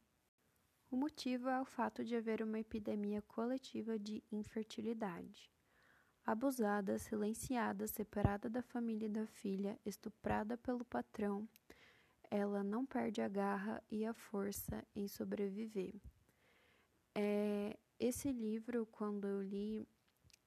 O 0.90 0.96
motivo 0.96 1.50
é 1.50 1.60
o 1.60 1.66
fato 1.66 2.02
de 2.02 2.16
haver 2.16 2.40
uma 2.40 2.60
epidemia 2.60 3.20
coletiva 3.20 3.98
de 3.98 4.24
infertilidade. 4.32 5.52
Abusada, 6.24 6.98
silenciada, 6.98 7.86
separada 7.88 8.48
da 8.48 8.62
família 8.62 9.04
e 9.04 9.10
da 9.10 9.26
filha, 9.26 9.78
estuprada 9.84 10.56
pelo 10.56 10.82
patrão, 10.82 11.46
ela 12.30 12.62
não 12.62 12.84
perde 12.84 13.20
a 13.20 13.28
garra 13.28 13.82
e 13.90 14.04
a 14.04 14.12
força 14.12 14.84
em 14.94 15.06
sobreviver. 15.06 15.94
É, 17.14 17.78
esse 17.98 18.30
livro, 18.32 18.86
quando 18.86 19.26
eu 19.26 19.42
li, 19.42 19.88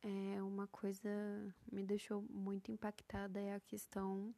é 0.01 0.41
uma 0.41 0.67
coisa 0.67 1.09
me 1.71 1.83
deixou 1.83 2.21
muito 2.29 2.71
impactada 2.71 3.39
é 3.39 3.55
a 3.55 3.59
questão 3.59 4.33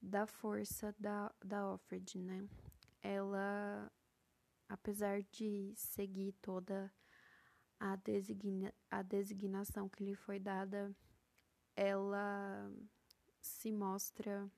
da 0.00 0.26
força 0.26 0.94
da, 0.98 1.32
da 1.44 1.70
Offred, 1.72 2.18
né? 2.18 2.48
Ela, 3.02 3.90
apesar 4.68 5.22
de 5.30 5.72
seguir 5.76 6.32
toda 6.40 6.92
a, 7.78 7.96
designa, 7.96 8.72
a 8.90 9.02
designação 9.02 9.88
que 9.88 10.04
lhe 10.04 10.14
foi 10.14 10.38
dada, 10.38 10.94
ela 11.76 12.70
se 13.40 13.70
mostra 13.70 14.50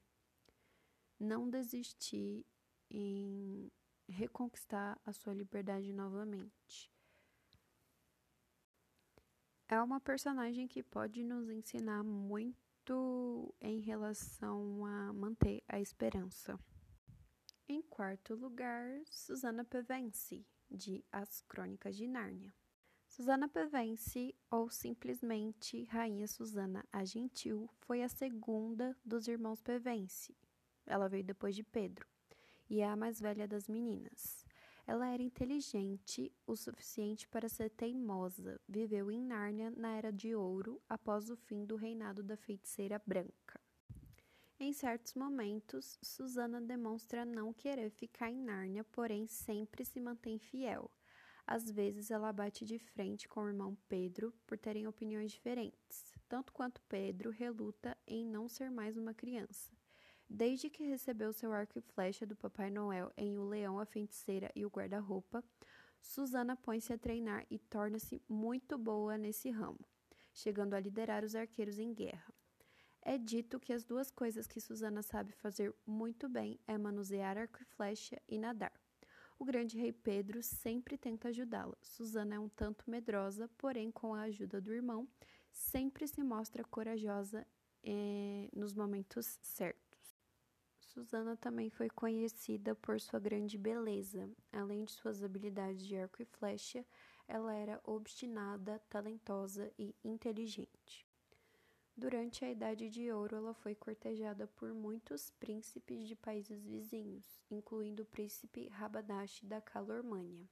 não 1.22 1.48
desistir 1.48 2.44
em 2.90 3.70
reconquistar 4.08 5.00
a 5.06 5.12
sua 5.12 5.32
liberdade 5.32 5.92
novamente. 5.92 6.90
É 9.68 9.80
uma 9.80 10.00
personagem 10.00 10.68
que 10.68 10.82
pode 10.82 11.22
nos 11.22 11.48
ensinar 11.48 12.02
muito 12.02 13.54
em 13.60 13.80
relação 13.80 14.84
a 14.84 15.12
manter 15.12 15.62
a 15.66 15.80
esperança. 15.80 16.58
Em 17.66 17.80
quarto 17.80 18.34
lugar, 18.34 19.00
Susana 19.06 19.64
Pevensey, 19.64 20.44
de 20.70 21.02
As 21.10 21.40
Crônicas 21.42 21.96
de 21.96 22.06
Nárnia. 22.06 22.52
Susana 23.06 23.48
Pevensey, 23.48 24.34
ou 24.50 24.68
simplesmente 24.68 25.84
Rainha 25.84 26.26
Susana 26.26 26.84
a 26.92 27.04
Gentil, 27.04 27.70
foi 27.80 28.02
a 28.02 28.08
segunda 28.08 28.96
dos 29.04 29.28
irmãos 29.28 29.60
Pevensey 29.62 30.36
ela 30.86 31.08
veio 31.08 31.24
depois 31.24 31.54
de 31.54 31.62
Pedro 31.62 32.06
e 32.72 32.80
é 32.80 32.88
a 32.88 32.96
mais 32.96 33.20
velha 33.20 33.46
das 33.46 33.68
meninas. 33.68 34.46
Ela 34.86 35.08
era 35.08 35.22
inteligente 35.22 36.32
o 36.46 36.56
suficiente 36.56 37.28
para 37.28 37.48
ser 37.48 37.70
teimosa. 37.70 38.60
Viveu 38.66 39.10
em 39.10 39.22
Nárnia 39.22 39.70
na 39.70 39.96
Era 39.96 40.10
de 40.10 40.34
Ouro, 40.34 40.82
após 40.88 41.30
o 41.30 41.36
fim 41.36 41.64
do 41.64 41.76
reinado 41.76 42.22
da 42.22 42.36
feiticeira 42.36 43.00
branca. 43.06 43.60
Em 44.58 44.72
certos 44.72 45.14
momentos, 45.14 45.98
Susana 46.02 46.60
demonstra 46.60 47.24
não 47.24 47.52
querer 47.52 47.90
ficar 47.90 48.30
em 48.30 48.40
Nárnia, 48.40 48.84
porém 48.84 49.26
sempre 49.26 49.84
se 49.84 50.00
mantém 50.00 50.38
fiel. 50.38 50.90
Às 51.46 51.70
vezes 51.70 52.10
ela 52.10 52.32
bate 52.32 52.64
de 52.64 52.78
frente 52.78 53.28
com 53.28 53.42
o 53.42 53.48
irmão 53.48 53.76
Pedro 53.88 54.32
por 54.46 54.56
terem 54.56 54.86
opiniões 54.86 55.32
diferentes. 55.32 56.14
Tanto 56.28 56.52
quanto 56.52 56.80
Pedro 56.88 57.30
reluta 57.30 57.96
em 58.06 58.24
não 58.24 58.48
ser 58.48 58.70
mais 58.70 58.96
uma 58.96 59.12
criança. 59.12 59.81
Desde 60.34 60.70
que 60.70 60.82
recebeu 60.82 61.30
seu 61.30 61.52
arco 61.52 61.78
e 61.78 61.82
flecha 61.82 62.24
do 62.24 62.34
Papai 62.34 62.70
Noel 62.70 63.12
em 63.18 63.36
O 63.36 63.44
Leão, 63.44 63.78
a 63.78 63.84
Feiticeira 63.84 64.50
e 64.56 64.64
o 64.64 64.70
Guarda-Roupa, 64.70 65.44
Susana 66.00 66.56
põe-se 66.56 66.90
a 66.90 66.96
treinar 66.96 67.44
e 67.50 67.58
torna-se 67.58 68.22
muito 68.26 68.78
boa 68.78 69.18
nesse 69.18 69.50
ramo, 69.50 69.78
chegando 70.32 70.72
a 70.72 70.80
liderar 70.80 71.22
os 71.22 71.34
arqueiros 71.34 71.78
em 71.78 71.92
guerra. 71.92 72.32
É 73.02 73.18
dito 73.18 73.60
que 73.60 73.74
as 73.74 73.84
duas 73.84 74.10
coisas 74.10 74.46
que 74.46 74.58
Susana 74.58 75.02
sabe 75.02 75.32
fazer 75.32 75.74
muito 75.84 76.30
bem 76.30 76.58
é 76.66 76.78
manusear 76.78 77.36
arco 77.36 77.60
e 77.60 77.66
flecha 77.66 78.18
e 78.26 78.38
nadar. 78.38 78.72
O 79.38 79.44
grande 79.44 79.76
rei 79.76 79.92
Pedro 79.92 80.42
sempre 80.42 80.96
tenta 80.96 81.28
ajudá-la. 81.28 81.76
Susana 81.82 82.36
é 82.36 82.38
um 82.38 82.48
tanto 82.48 82.90
medrosa, 82.90 83.50
porém, 83.58 83.90
com 83.90 84.14
a 84.14 84.22
ajuda 84.22 84.62
do 84.62 84.72
irmão, 84.72 85.06
sempre 85.50 86.08
se 86.08 86.22
mostra 86.22 86.64
corajosa 86.64 87.46
eh, 87.84 88.48
nos 88.54 88.72
momentos 88.72 89.38
certos. 89.42 89.91
Susana 90.92 91.34
também 91.38 91.70
foi 91.70 91.88
conhecida 91.88 92.74
por 92.74 93.00
sua 93.00 93.18
grande 93.18 93.56
beleza. 93.56 94.28
Além 94.52 94.84
de 94.84 94.92
suas 94.92 95.24
habilidades 95.24 95.86
de 95.86 95.96
arco 95.96 96.20
e 96.20 96.26
flecha, 96.26 96.84
ela 97.26 97.54
era 97.54 97.80
obstinada, 97.82 98.78
talentosa 98.90 99.72
e 99.78 99.96
inteligente. 100.04 101.06
Durante 101.96 102.44
a 102.44 102.50
Idade 102.50 102.90
de 102.90 103.10
Ouro, 103.10 103.36
ela 103.36 103.54
foi 103.54 103.74
cortejada 103.74 104.46
por 104.46 104.74
muitos 104.74 105.30
príncipes 105.30 106.06
de 106.06 106.14
países 106.14 106.62
vizinhos, 106.62 107.40
incluindo 107.50 108.02
o 108.02 108.06
príncipe 108.06 108.68
Rabadash 108.68 109.42
da 109.44 109.62
Calormânia. 109.62 110.46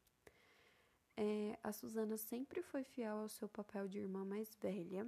É, 1.18 1.58
a 1.62 1.70
Susana 1.70 2.16
sempre 2.16 2.62
foi 2.62 2.82
fiel 2.82 3.18
ao 3.18 3.28
seu 3.28 3.46
papel 3.46 3.86
de 3.86 3.98
irmã 3.98 4.24
mais 4.24 4.54
velha. 4.54 5.06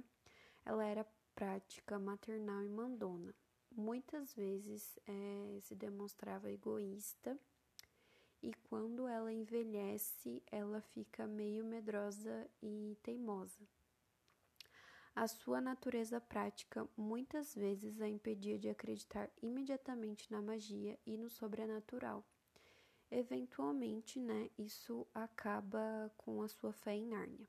Ela 0.63 0.85
era 0.85 1.07
prática, 1.33 1.97
maternal 1.97 2.63
e 2.63 2.69
mandona 2.69 3.33
muitas 3.75 4.33
vezes 4.33 4.99
é, 5.07 5.59
se 5.61 5.75
demonstrava 5.75 6.51
egoísta 6.51 7.37
e 8.41 8.53
quando 8.69 9.07
ela 9.07 9.31
envelhece, 9.31 10.43
ela 10.51 10.81
fica 10.81 11.25
meio 11.25 11.63
medrosa 11.63 12.49
e 12.61 12.97
teimosa. 13.01 13.65
A 15.15 15.27
sua 15.27 15.61
natureza 15.61 16.19
prática 16.19 16.87
muitas 16.97 17.53
vezes 17.53 18.01
a 18.01 18.09
impedia 18.09 18.57
de 18.57 18.67
acreditar 18.67 19.29
imediatamente 19.41 20.31
na 20.31 20.41
magia 20.41 20.99
e 21.05 21.15
no 21.17 21.29
sobrenatural. 21.29 22.25
Eventualmente, 23.11 24.19
né, 24.19 24.49
isso 24.57 25.07
acaba 25.13 26.11
com 26.17 26.41
a 26.41 26.47
sua 26.47 26.73
fé 26.73 26.95
em 26.95 27.05
Nárnia. 27.05 27.47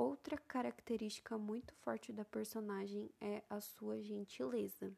Outra 0.00 0.38
característica 0.38 1.36
muito 1.36 1.74
forte 1.74 2.10
da 2.10 2.24
personagem 2.24 3.10
é 3.20 3.42
a 3.50 3.60
sua 3.60 4.00
gentileza. 4.00 4.90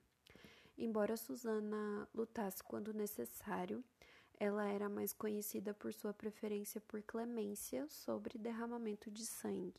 Embora 0.79 1.17
Susana 1.17 2.09
lutasse 2.15 2.63
quando 2.63 2.95
necessário, 2.95 3.83
ela 4.39 4.65
era 4.65 4.89
mais 4.89 5.13
conhecida 5.13 5.75
por 5.75 5.93
sua 5.93 6.15
preferência 6.15 6.81
por 6.81 7.03
clemência 7.03 7.89
sobre 7.89 8.39
derramamento 8.39 9.11
de 9.11 9.27
sangue. 9.27 9.75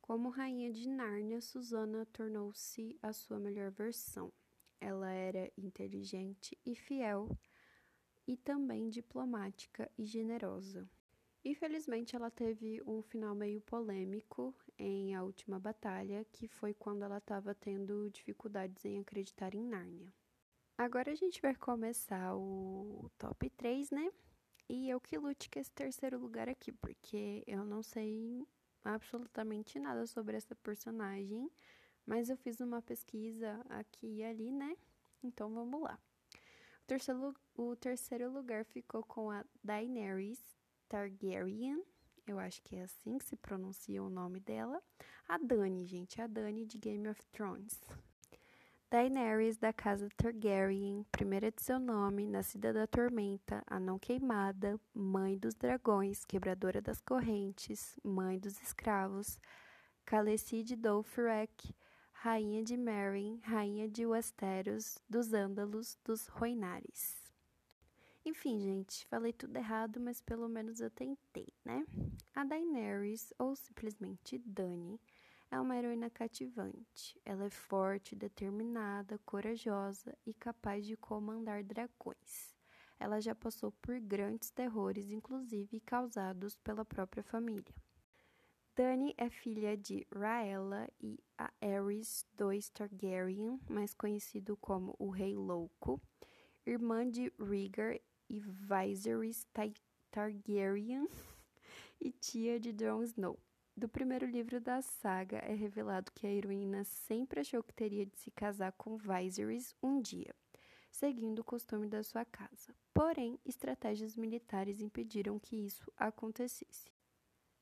Como 0.00 0.30
rainha 0.30 0.72
de 0.72 0.88
Nárnia, 0.88 1.40
Susana 1.40 2.06
tornou-se 2.06 2.96
a 3.02 3.12
sua 3.12 3.40
melhor 3.40 3.72
versão. 3.72 4.32
Ela 4.80 5.10
era 5.10 5.50
inteligente 5.58 6.56
e 6.64 6.76
fiel, 6.76 7.28
e 8.24 8.36
também 8.36 8.88
diplomática 8.88 9.90
e 9.98 10.04
generosa. 10.04 10.88
Infelizmente, 11.44 12.16
ela 12.16 12.30
teve 12.30 12.82
um 12.84 13.00
final 13.00 13.34
meio 13.34 13.60
polêmico 13.60 14.54
em 14.78 15.14
A 15.14 15.22
Última 15.22 15.58
Batalha, 15.58 16.26
que 16.32 16.48
foi 16.48 16.74
quando 16.74 17.02
ela 17.02 17.18
estava 17.18 17.54
tendo 17.54 18.10
dificuldades 18.10 18.84
em 18.84 18.98
acreditar 18.98 19.54
em 19.54 19.62
Nárnia. 19.62 20.12
Agora 20.76 21.10
a 21.10 21.14
gente 21.14 21.40
vai 21.40 21.54
começar 21.54 22.36
o 22.36 23.10
top 23.18 23.48
3, 23.50 23.90
né? 23.90 24.12
E 24.68 24.88
eu 24.90 25.00
que 25.00 25.16
lute 25.16 25.48
com 25.48 25.58
esse 25.58 25.72
terceiro 25.72 26.18
lugar 26.18 26.48
aqui, 26.48 26.70
porque 26.70 27.42
eu 27.46 27.64
não 27.64 27.82
sei 27.82 28.46
absolutamente 28.84 29.78
nada 29.78 30.06
sobre 30.06 30.36
essa 30.36 30.54
personagem, 30.54 31.50
mas 32.04 32.28
eu 32.28 32.36
fiz 32.36 32.60
uma 32.60 32.82
pesquisa 32.82 33.64
aqui 33.70 34.18
e 34.18 34.24
ali, 34.24 34.52
né? 34.52 34.76
Então 35.22 35.52
vamos 35.52 35.80
lá. 35.82 35.98
O 36.82 36.86
terceiro, 36.86 37.34
o 37.56 37.76
terceiro 37.76 38.30
lugar 38.30 38.64
ficou 38.64 39.02
com 39.02 39.30
a 39.30 39.44
Daenerys 39.64 40.57
Targaryen, 40.88 41.84
eu 42.26 42.38
acho 42.38 42.62
que 42.62 42.76
é 42.76 42.82
assim 42.82 43.18
que 43.18 43.24
se 43.24 43.36
pronuncia 43.36 44.02
o 44.02 44.08
nome 44.08 44.40
dela. 44.40 44.82
A 45.28 45.38
Dani, 45.38 45.84
gente, 45.86 46.20
a 46.20 46.26
Dani 46.26 46.64
de 46.64 46.78
Game 46.78 47.08
of 47.08 47.22
Thrones. 47.32 47.78
Daenerys 48.90 49.58
da 49.58 49.70
casa 49.70 50.08
Targaryen, 50.16 51.04
primeira 51.12 51.52
de 51.52 51.62
seu 51.62 51.78
nome, 51.78 52.26
nascida 52.26 52.72
da 52.72 52.86
tormenta, 52.86 53.62
a 53.66 53.78
não 53.78 53.98
queimada, 53.98 54.80
mãe 54.94 55.36
dos 55.36 55.54
dragões, 55.54 56.24
quebradora 56.24 56.80
das 56.80 57.02
correntes, 57.02 57.98
mãe 58.02 58.38
dos 58.38 58.58
escravos, 58.62 59.38
Khaleesi 60.06 60.62
de 60.64 60.74
rainha 62.12 62.64
de 62.64 62.76
Meereen, 62.78 63.40
rainha 63.44 63.88
de 63.88 64.06
Westeros, 64.06 64.98
dos 65.08 65.34
Ândalos, 65.34 65.98
dos 66.02 66.26
Roinares. 66.28 67.27
Enfim, 68.28 68.60
gente, 68.60 69.06
falei 69.06 69.32
tudo 69.32 69.56
errado, 69.56 69.98
mas 69.98 70.20
pelo 70.20 70.50
menos 70.50 70.80
eu 70.80 70.90
tentei, 70.90 71.48
né? 71.64 71.82
A 72.34 72.44
Daenerys, 72.44 73.32
ou 73.38 73.56
simplesmente 73.56 74.36
Dany, 74.36 75.00
é 75.50 75.58
uma 75.58 75.74
heroína 75.74 76.10
cativante. 76.10 77.18
Ela 77.24 77.46
é 77.46 77.50
forte, 77.50 78.14
determinada, 78.14 79.18
corajosa 79.24 80.14
e 80.26 80.34
capaz 80.34 80.86
de 80.86 80.94
comandar 80.94 81.64
dragões. 81.64 82.54
Ela 83.00 83.18
já 83.18 83.34
passou 83.34 83.72
por 83.80 83.98
grandes 83.98 84.50
terrores, 84.50 85.10
inclusive 85.10 85.80
causados 85.80 86.54
pela 86.58 86.84
própria 86.84 87.22
família. 87.22 87.74
Dany 88.76 89.14
é 89.16 89.30
filha 89.30 89.74
de 89.74 90.06
Raela 90.14 90.86
e 91.00 91.18
Aerys 91.62 92.26
II 92.38 92.60
Targaryen, 92.74 93.58
mais 93.70 93.94
conhecido 93.94 94.54
como 94.58 94.94
o 94.98 95.08
Rei 95.08 95.34
Louco, 95.34 95.98
irmã 96.66 97.08
de 97.08 97.32
Rhaegar 97.38 97.98
e 98.28 98.40
Viserys 98.40 99.46
Targaryen 100.10 101.08
e 102.00 102.10
tia 102.10 102.60
de 102.60 102.72
Jon 102.72 103.02
Snow. 103.02 103.38
Do 103.76 103.88
primeiro 103.88 104.26
livro 104.26 104.60
da 104.60 104.82
saga 104.82 105.38
é 105.38 105.54
revelado 105.54 106.10
que 106.12 106.26
a 106.26 106.30
heroína 106.30 106.82
sempre 106.84 107.40
achou 107.40 107.62
que 107.62 107.72
teria 107.72 108.04
de 108.04 108.16
se 108.16 108.30
casar 108.30 108.72
com 108.72 108.96
Viserys 108.96 109.74
um 109.82 110.00
dia, 110.00 110.34
seguindo 110.90 111.38
o 111.38 111.44
costume 111.44 111.86
da 111.86 112.02
sua 112.02 112.24
casa. 112.24 112.74
Porém, 112.92 113.38
estratégias 113.44 114.16
militares 114.16 114.80
impediram 114.80 115.38
que 115.38 115.54
isso 115.54 115.92
acontecesse. 115.96 116.90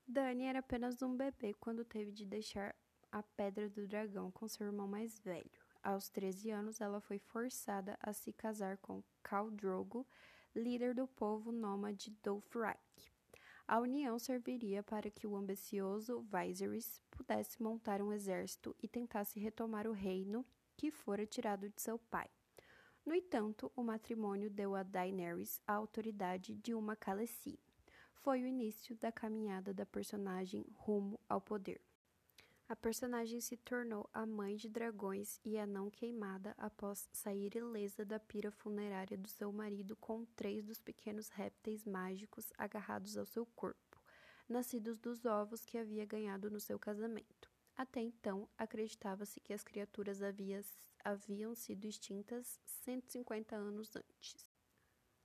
Dany 0.07 0.44
era 0.44 0.61
apenas 0.61 1.02
um 1.02 1.14
bebê 1.14 1.52
quando 1.55 1.85
teve 1.85 2.12
de 2.12 2.24
deixar 2.24 2.74
a 3.12 3.22
Pedra 3.22 3.68
do 3.68 3.87
Dragão 3.87 4.31
com 4.31 4.48
seu 4.48 4.66
irmão 4.66 4.87
mais 4.87 5.18
velho. 5.18 5.50
Aos 5.83 6.09
13 6.09 6.50
anos, 6.50 6.81
ela 6.81 7.00
foi 7.00 7.18
forçada 7.18 7.96
a 8.00 8.12
se 8.12 8.33
casar 8.33 8.79
com 8.79 9.02
Khal 9.22 9.50
Drogo, 9.50 10.07
líder 10.56 10.94
do 10.94 11.06
povo 11.06 11.52
nômade 11.52 12.10
Dothraki. 12.22 13.12
A 13.68 13.78
união 13.78 14.18
serviria 14.18 14.82
para 14.82 15.10
que 15.10 15.26
o 15.26 15.36
ambicioso 15.36 16.24
Viserys 16.32 17.00
pudesse 17.10 17.62
montar 17.62 18.00
um 18.00 18.12
exército 18.12 18.74
e 18.82 18.88
tentasse 18.88 19.38
retomar 19.38 19.86
o 19.86 19.92
reino 19.92 20.46
que 20.76 20.90
fora 20.90 21.26
tirado 21.26 21.68
de 21.68 21.82
seu 21.82 21.98
pai. 21.98 22.28
No 23.04 23.14
entanto, 23.14 23.70
o 23.76 23.82
matrimônio 23.82 24.48
deu 24.48 24.74
a 24.74 24.82
Daenerys 24.82 25.60
a 25.66 25.74
autoridade 25.74 26.54
de 26.54 26.74
uma 26.74 26.96
Khaleesi. 26.96 27.58
Foi 28.14 28.42
o 28.42 28.46
início 28.46 28.96
da 28.96 29.12
caminhada 29.12 29.74
da 29.74 29.84
personagem 29.84 30.64
rumo 30.74 31.20
ao 31.28 31.40
poder. 31.40 31.80
A 32.68 32.74
personagem 32.74 33.40
se 33.40 33.57
tornou 33.57 34.11
a 34.12 34.26
mãe 34.26 34.57
de 34.57 34.68
dragões 34.68 35.38
e 35.44 35.57
a 35.57 35.64
não 35.64 35.88
queimada 35.88 36.52
após 36.59 37.09
sair 37.12 37.55
ilesa 37.55 38.05
da 38.05 38.18
pira 38.18 38.50
funerária 38.50 39.16
do 39.16 39.29
seu 39.29 39.52
marido 39.52 39.94
com 39.94 40.24
três 40.35 40.64
dos 40.64 40.81
pequenos 40.81 41.29
répteis 41.29 41.85
mágicos 41.85 42.52
agarrados 42.59 43.16
ao 43.16 43.24
seu 43.24 43.46
corpo, 43.46 44.02
nascidos 44.48 44.98
dos 44.98 45.24
ovos 45.24 45.64
que 45.64 45.79
havia 45.79 46.05
ganhado 46.05 46.50
no 46.50 46.59
seu 46.59 46.76
casamento. 46.76 47.48
Até 47.76 48.00
então, 48.00 48.48
acreditava-se 48.59 49.38
que 49.38 49.52
as 49.52 49.62
criaturas 49.62 50.20
haviam 51.05 51.55
sido 51.55 51.85
extintas 51.85 52.59
150 52.64 53.55
anos 53.55 53.94
antes. 53.94 54.45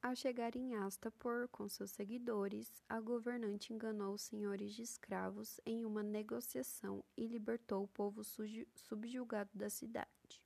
Ao 0.04 0.16
chegar 0.16 0.56
em 0.56 0.74
Astapor 0.74 1.48
com 1.50 1.70
seus 1.70 1.92
seguidores, 1.92 2.82
a 2.90 3.00
governante 3.00 3.72
enganou 3.72 4.16
os 4.16 4.24
senhores 4.24 4.74
de 4.74 4.82
escravos 4.82 5.60
em 5.64 5.86
uma 5.86 6.02
negociação 6.02 7.04
e 7.16 7.28
libertou 7.28 7.84
o 7.84 7.88
povo 7.88 8.24
subjugado 8.74 9.52
da 9.54 9.70
cidade. 9.70 10.42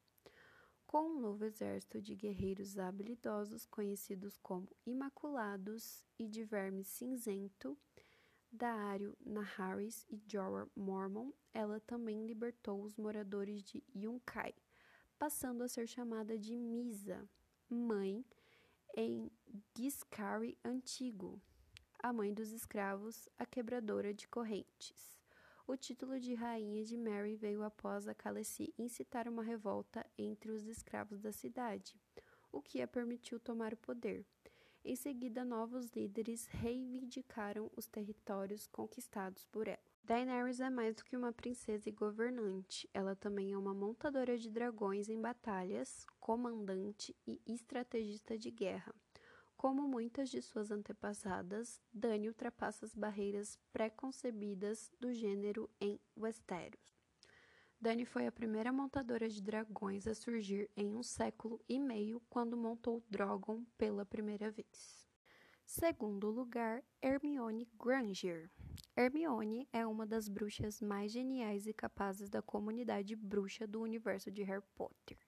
Com 0.86 1.04
um 1.04 1.22
novo 1.22 1.46
exército 1.46 2.02
de 2.02 2.16
guerreiros 2.16 2.78
habilidosos 2.78 3.66
conhecidos 3.66 4.38
como 4.38 4.68
Imaculados 4.86 6.06
e 6.20 6.28
de 6.28 6.44
Verme 6.44 6.84
Cinzento, 6.84 7.78
Daario 8.52 9.18
Naharis 9.26 10.06
e 10.10 10.22
Jorah 10.28 10.68
Mormon, 10.76 11.32
ela 11.54 11.80
também 11.80 12.28
libertou 12.28 12.84
os 12.84 12.98
moradores 12.98 13.64
de 13.64 13.82
Yunkai, 13.96 14.54
passando 15.18 15.64
a 15.64 15.70
ser 15.70 15.88
chamada 15.88 16.38
de 16.38 16.58
Misa, 16.58 17.26
mãe 17.70 18.24
em 18.96 19.30
Giscari 19.78 20.58
Antigo, 20.64 21.42
a 22.02 22.14
mãe 22.14 22.34
dos 22.34 22.52
escravos, 22.52 23.28
a 23.38 23.46
quebradora 23.46 24.14
de 24.14 24.26
correntes. 24.26 25.18
O 25.68 25.76
título 25.76 26.18
de 26.18 26.34
rainha 26.34 26.82
de 26.86 26.96
Mary 26.96 27.36
veio 27.36 27.62
após 27.62 28.08
a 28.08 28.14
Khaleesi 28.14 28.74
incitar 28.78 29.28
uma 29.28 29.44
revolta 29.44 30.06
entre 30.18 30.50
os 30.52 30.66
escravos 30.66 31.20
da 31.20 31.34
cidade, 31.34 32.00
o 32.54 32.62
que 32.62 32.82
a 32.82 32.88
permitiu 32.88 33.38
tomar 33.38 33.74
o 33.74 33.78
poder. 33.78 34.26
Em 34.84 34.96
seguida, 34.96 35.44
novos 35.44 35.90
líderes 35.90 36.46
reivindicaram 36.46 37.70
os 37.76 37.88
territórios 37.88 38.66
conquistados 38.68 39.44
por 39.46 39.68
ela. 39.68 39.80
Daenerys 40.06 40.60
é 40.60 40.70
mais 40.70 40.96
do 40.96 41.04
que 41.04 41.18
uma 41.18 41.34
princesa 41.34 41.90
e 41.90 41.92
governante. 41.92 42.88
Ela 42.94 43.16
também 43.16 43.52
é 43.52 43.58
uma 43.58 43.74
montadora 43.74 44.38
de 44.38 44.52
dragões 44.52 45.10
em 45.10 45.20
batalhas, 45.20 46.06
comandante 46.26 47.16
e 47.28 47.40
estrategista 47.46 48.36
de 48.36 48.50
guerra. 48.50 48.96
Como 49.56 49.88
muitas 49.88 50.28
de 50.28 50.42
suas 50.42 50.72
antepassadas, 50.72 51.80
Dany 51.94 52.28
ultrapassa 52.30 52.84
as 52.84 52.96
barreiras 52.96 53.60
preconcebidas 53.72 54.92
do 55.00 55.14
gênero 55.14 55.70
em 55.80 56.00
Westeros. 56.18 56.98
Dany 57.80 58.06
foi 58.06 58.26
a 58.26 58.32
primeira 58.32 58.74
montadora 58.74 59.30
de 59.30 59.40
dragões 59.40 60.08
a 60.08 60.16
surgir 60.16 60.68
em 60.76 60.96
um 60.96 61.04
século 61.04 61.64
e 61.70 61.80
meio 61.80 62.20
quando 62.28 62.58
montou 62.58 63.04
Drogon 63.08 63.64
pela 63.78 64.04
primeira 64.04 64.50
vez. 64.50 65.08
Segundo 65.64 66.32
lugar, 66.32 66.84
Hermione 67.04 67.70
Granger. 67.80 68.50
Hermione 68.98 69.70
é 69.72 69.86
uma 69.86 70.08
das 70.08 70.28
bruxas 70.28 70.82
mais 70.82 71.12
geniais 71.12 71.68
e 71.68 71.74
capazes 71.74 72.32
da 72.32 72.42
comunidade 72.42 73.16
bruxa 73.16 73.68
do 73.68 73.80
universo 73.80 74.32
de 74.32 74.42
Harry 74.42 74.66
Potter. 74.74 75.20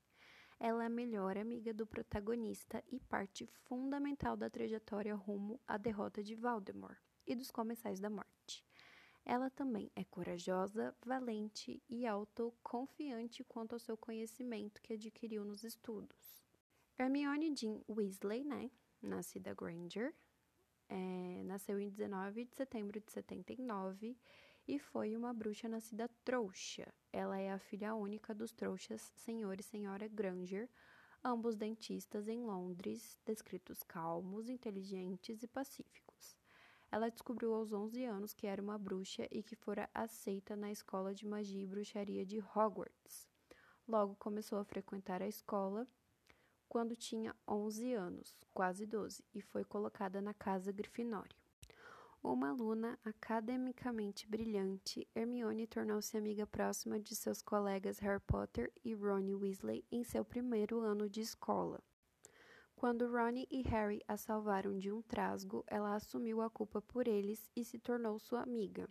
Ela 0.60 0.84
é 0.84 0.88
a 0.88 0.90
melhor 0.90 1.38
amiga 1.38 1.74
do 1.74 1.86
protagonista 1.86 2.84
e 2.92 3.00
parte 3.00 3.46
fundamental 3.66 4.36
da 4.36 4.50
trajetória 4.50 5.14
rumo 5.14 5.60
à 5.68 5.78
derrota 5.78 6.24
de 6.24 6.34
Voldemort 6.34 6.98
e 7.28 7.36
dos 7.36 7.52
Comensais 7.52 8.00
da 8.00 8.10
Morte. 8.10 8.66
Ela 9.24 9.50
também 9.50 9.92
é 9.96 10.04
corajosa, 10.06 10.96
valente 11.06 11.84
e 11.90 12.08
autoconfiante 12.08 13.44
quanto 13.44 13.74
ao 13.74 13.80
seu 13.80 13.98
conhecimento 13.98 14.82
que 14.82 14.94
adquiriu 14.94 15.44
nos 15.44 15.64
estudos. 15.64 16.42
Hermione 16.98 17.54
Jean 17.56 17.82
Weasley, 17.88 18.44
né, 18.44 18.72
nascida 19.02 19.54
Granger, 19.54 20.16
é, 20.90 21.44
nasceu 21.44 21.78
em 21.78 21.90
19 21.90 22.46
de 22.46 22.56
setembro 22.56 23.00
de 23.00 23.12
79 23.12 24.18
e 24.68 24.78
foi 24.78 25.16
uma 25.16 25.34
bruxa 25.34 25.70
nascida 25.70 26.10
trouxa. 26.26 26.94
Ela 27.14 27.40
é 27.40 27.52
a 27.52 27.60
filha 27.60 27.96
única 27.96 28.36
dos 28.36 28.52
trouxas 28.52 29.02
Senhor 29.16 29.60
e 29.60 29.64
Senhora 29.64 30.08
Granger, 30.08 30.70
ambos 31.24 31.56
dentistas 31.56 32.28
em 32.28 32.44
Londres, 32.44 33.18
descritos 33.26 33.82
calmos, 33.84 34.50
inteligentes 34.50 35.42
e 35.42 35.48
pacíficos. 35.48 36.36
Ela 36.92 37.10
descobriu 37.10 37.54
aos 37.54 37.72
11 37.72 38.04
anos 38.04 38.34
que 38.34 38.48
era 38.48 38.62
uma 38.62 38.78
bruxa 38.78 39.28
e 39.32 39.42
que 39.42 39.56
fora 39.56 39.90
aceita 39.94 40.56
na 40.56 40.72
escola 40.72 41.14
de 41.14 41.26
magia 41.26 41.62
e 41.62 41.66
bruxaria 41.66 42.26
de 42.26 42.40
Hogwarts. 42.40 43.30
Logo 43.88 44.16
começou 44.16 44.60
a 44.60 44.66
frequentar 44.66 45.22
a 45.22 45.28
escola 45.28 45.88
quando 46.68 46.96
tinha 46.96 47.34
11 47.48 47.94
anos, 47.94 48.36
quase 48.54 48.86
12, 48.86 49.24
e 49.34 49.42
foi 49.42 49.64
colocada 49.64 50.22
na 50.22 50.34
Casa 50.34 50.72
Grifinória. 50.72 51.47
Uma 52.30 52.50
aluna 52.50 53.00
academicamente 53.06 54.28
brilhante, 54.28 55.08
Hermione 55.16 55.66
tornou-se 55.66 56.18
amiga 56.18 56.46
próxima 56.46 57.00
de 57.00 57.16
seus 57.16 57.42
colegas 57.42 58.00
Harry 58.00 58.20
Potter 58.20 58.70
e 58.84 58.94
Ron 58.94 59.38
Weasley 59.38 59.86
em 59.90 60.04
seu 60.04 60.26
primeiro 60.26 60.82
ano 60.82 61.10
de 61.10 61.22
escola. 61.22 61.82
Quando 62.76 63.10
Ron 63.10 63.46
e 63.50 63.62
Harry 63.62 64.04
a 64.10 64.18
salvaram 64.18 64.78
de 64.78 64.92
um 64.92 65.02
trasgo, 65.02 65.64
ela 65.68 65.96
assumiu 65.96 66.42
a 66.42 66.50
culpa 66.50 66.82
por 66.82 67.08
eles 67.08 67.50
e 67.56 67.64
se 67.64 67.80
tornou 67.80 68.20
sua 68.20 68.42
amiga. 68.42 68.90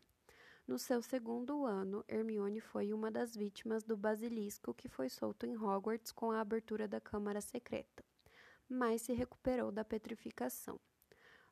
No 0.67 0.79
seu 0.79 1.03
segundo 1.03 1.67
ano, 1.67 2.03
Hermione 2.09 2.63
foi 2.63 2.91
uma 2.91 3.11
das 3.11 3.37
vítimas 3.37 3.85
do 3.85 3.99
basilisco 3.99 4.73
que 4.73 4.89
foi 4.89 5.11
solto 5.11 5.45
em 5.45 5.59
Hogwarts 5.59 6.11
com 6.11 6.31
a 6.31 6.41
abertura 6.41 6.89
da 6.89 7.03
Câmara 7.03 7.43
Secreta, 7.43 8.03
mas 8.67 9.03
se 9.03 9.13
recuperou 9.13 9.71
da 9.71 9.85
petrificação. 9.85 10.81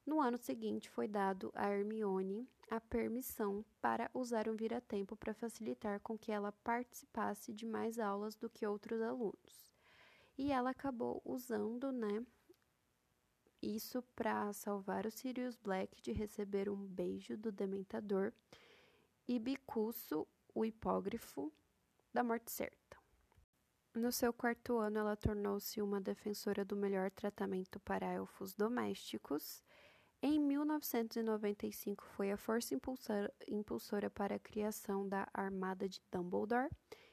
No 0.07 0.21
ano 0.21 0.37
seguinte, 0.37 0.90
foi 0.90 1.09
dado 1.09 1.51
a 1.55 1.69
Hermione 1.69 2.47
a 2.71 2.81
permissão 2.81 3.64
para 3.81 4.11
usar 4.12 4.49
um 4.49 4.57
vira-tempo 4.57 5.17
para 5.17 5.33
facilitar 5.33 6.01
com 6.01 6.19
que 6.19 6.31
ela 6.31 6.53
participasse 6.53 7.53
de 7.53 7.64
mais 7.64 7.99
aulas 7.99 8.37
do 8.37 8.51
que 8.51 8.67
outros 8.67 9.01
alunos. 9.01 9.67
E 10.37 10.53
ela 10.53 10.71
acabou 10.71 11.23
usando, 11.25 11.90
né, 11.90 12.25
isso 13.62 14.03
para 14.14 14.53
salvar 14.53 15.07
o 15.07 15.11
Sirius 15.11 15.57
Black 15.57 16.03
de 16.03 16.12
receber 16.12 16.69
um 16.69 16.77
beijo 16.77 17.35
do 17.37 17.51
Dementador 17.51 18.31
e 19.27 19.38
Bicuço, 19.38 20.27
o 20.55 20.67
hipógrafo 20.67 21.51
da 22.12 22.23
morte 22.23 22.51
certa. 22.51 22.99
No 23.95 24.12
seu 24.12 24.35
quarto 24.35 24.77
ano, 24.77 24.99
ela 24.99 25.17
tornou-se 25.17 25.81
uma 25.81 25.99
defensora 25.99 26.62
do 26.62 26.77
melhor 26.77 27.11
tratamento 27.11 27.81
para 27.81 28.12
elfos 28.12 28.55
domésticos. 28.55 29.63
Em 30.27 30.41
1995, 30.41 32.03
foi 32.17 32.33
a 32.33 32.37
força 32.39 32.75
impulsora, 33.47 34.09
para 34.09 34.37
a 34.37 34.39
criação 34.39 35.07
da 35.07 35.29
Armada 35.35 35.87
de 35.87 36.01
Dumbledore 36.11 36.71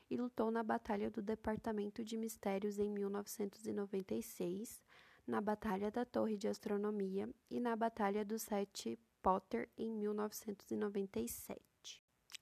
e 0.09 0.15
lutou 0.15 0.49
na 0.49 0.63
Batalha 0.63 1.11
do 1.11 1.21
Departamento 1.21 2.05
de 2.05 2.15
Mistérios 2.15 2.79
em 2.79 2.89
1996, 2.89 4.81
na 5.27 5.41
Batalha 5.41 5.91
da 5.91 6.05
Torre 6.05 6.37
de 6.37 6.47
Astronomia 6.47 7.29
e 7.49 7.59
na 7.59 7.75
Batalha 7.75 8.23
dos 8.23 8.43
Sete 8.43 8.97
Potter 9.21 9.69
em 9.77 9.91
1997. 9.93 11.70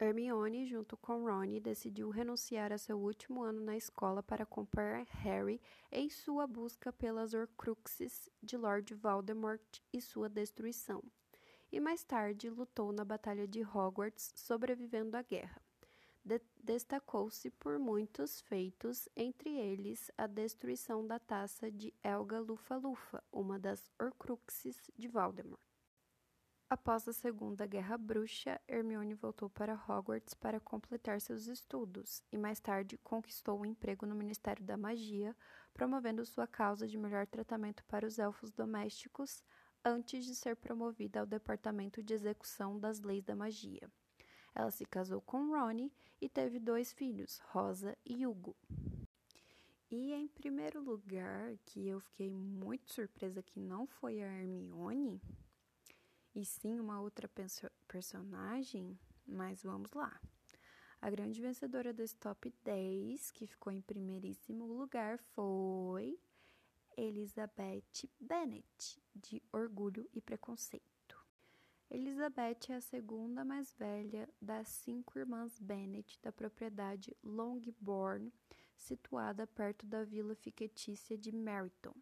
Hermione, 0.01 0.65
junto 0.65 0.95
com 0.95 1.25
Ron, 1.25 1.59
decidiu 1.59 2.09
renunciar 2.09 2.71
a 2.71 2.77
seu 2.77 2.97
último 2.97 3.43
ano 3.43 3.59
na 3.59 3.75
escola 3.75 4.23
para 4.23 4.43
acompanhar 4.43 5.05
Harry 5.07 5.61
em 5.91 6.09
sua 6.09 6.47
busca 6.47 6.93
pelas 6.93 7.33
Horcruxes 7.33 8.29
de 8.41 8.55
Lord 8.55 8.95
Voldemort 8.95 9.81
e 9.91 9.99
sua 9.99 10.29
destruição. 10.29 11.03
E 11.69 11.81
mais 11.81 12.01
tarde 12.01 12.49
lutou 12.49 12.93
na 12.93 13.03
Batalha 13.03 13.45
de 13.45 13.61
Hogwarts, 13.61 14.31
sobrevivendo 14.35 15.17
à 15.17 15.21
guerra. 15.21 15.61
De 16.23 16.41
Destacou-se 16.63 17.49
por 17.51 17.77
muitos 17.77 18.39
feitos, 18.41 19.09
entre 19.17 19.49
eles 19.49 20.09
a 20.17 20.27
destruição 20.27 21.05
da 21.05 21.19
taça 21.19 21.69
de 21.69 21.93
Elga 22.01 22.39
Lufa-Lufa, 22.39 23.21
uma 23.31 23.59
das 23.59 23.91
Horcruxes 23.99 24.89
de 24.97 25.07
Voldemort. 25.09 25.68
Após 26.71 27.07
a 27.07 27.13
Segunda 27.13 27.65
Guerra 27.65 27.97
Bruxa, 27.97 28.61
Hermione 28.67 29.15
voltou 29.15 29.49
para 29.49 29.73
Hogwarts 29.73 30.35
para 30.35 30.59
completar 30.59 31.19
seus 31.19 31.47
estudos 31.47 32.23
e 32.31 32.37
mais 32.37 32.59
tarde 32.59 32.95
conquistou 32.99 33.59
um 33.59 33.65
emprego 33.65 34.05
no 34.05 34.13
Ministério 34.13 34.63
da 34.63 34.77
Magia, 34.77 35.35
promovendo 35.73 36.23
sua 36.23 36.45
causa 36.45 36.87
de 36.87 36.95
melhor 36.95 37.25
tratamento 37.25 37.83
para 37.85 38.05
os 38.05 38.19
elfos 38.19 38.51
domésticos 38.51 39.43
antes 39.83 40.23
de 40.23 40.35
ser 40.35 40.57
promovida 40.57 41.19
ao 41.19 41.25
Departamento 41.25 42.03
de 42.03 42.13
Execução 42.13 42.79
das 42.79 43.01
Leis 43.01 43.23
da 43.23 43.35
Magia. 43.35 43.89
Ela 44.53 44.69
se 44.69 44.85
casou 44.85 45.21
com 45.21 45.49
Ronnie 45.49 45.91
e 46.21 46.29
teve 46.29 46.59
dois 46.59 46.93
filhos, 46.93 47.39
Rosa 47.45 47.97
e 48.05 48.27
Hugo. 48.27 48.55
E 49.89 50.13
em 50.13 50.27
primeiro 50.27 50.79
lugar, 50.79 51.57
que 51.65 51.87
eu 51.87 51.99
fiquei 51.99 52.29
muito 52.29 52.93
surpresa 52.93 53.41
que 53.41 53.59
não 53.59 53.87
foi 53.87 54.21
a 54.21 54.27
Hermione, 54.27 55.19
e 56.35 56.45
sim 56.45 56.79
uma 56.79 57.01
outra 57.01 57.29
personagem, 57.87 58.99
mas 59.25 59.63
vamos 59.63 59.91
lá. 59.93 60.19
A 61.01 61.09
grande 61.09 61.41
vencedora 61.41 61.93
desse 61.93 62.15
top 62.17 62.53
10, 62.63 63.31
que 63.31 63.47
ficou 63.47 63.71
em 63.71 63.81
primeiríssimo 63.81 64.65
lugar, 64.65 65.17
foi 65.17 66.19
Elizabeth 66.97 68.09
Bennet, 68.19 69.01
de 69.15 69.41
Orgulho 69.53 70.09
e 70.13 70.19
Preconceito. 70.19 71.17
Elizabeth 71.89 72.69
é 72.69 72.75
a 72.75 72.81
segunda 72.81 73.45
mais 73.45 73.73
velha 73.73 74.29
das 74.41 74.67
cinco 74.67 75.17
irmãs 75.17 75.57
Bennet 75.57 76.19
da 76.21 76.31
propriedade 76.31 77.15
Longbourn, 77.23 78.31
situada 78.75 79.47
perto 79.47 79.85
da 79.85 80.03
vila 80.03 80.35
fictícia 80.35 81.17
de 81.17 81.31
Meryton, 81.31 81.95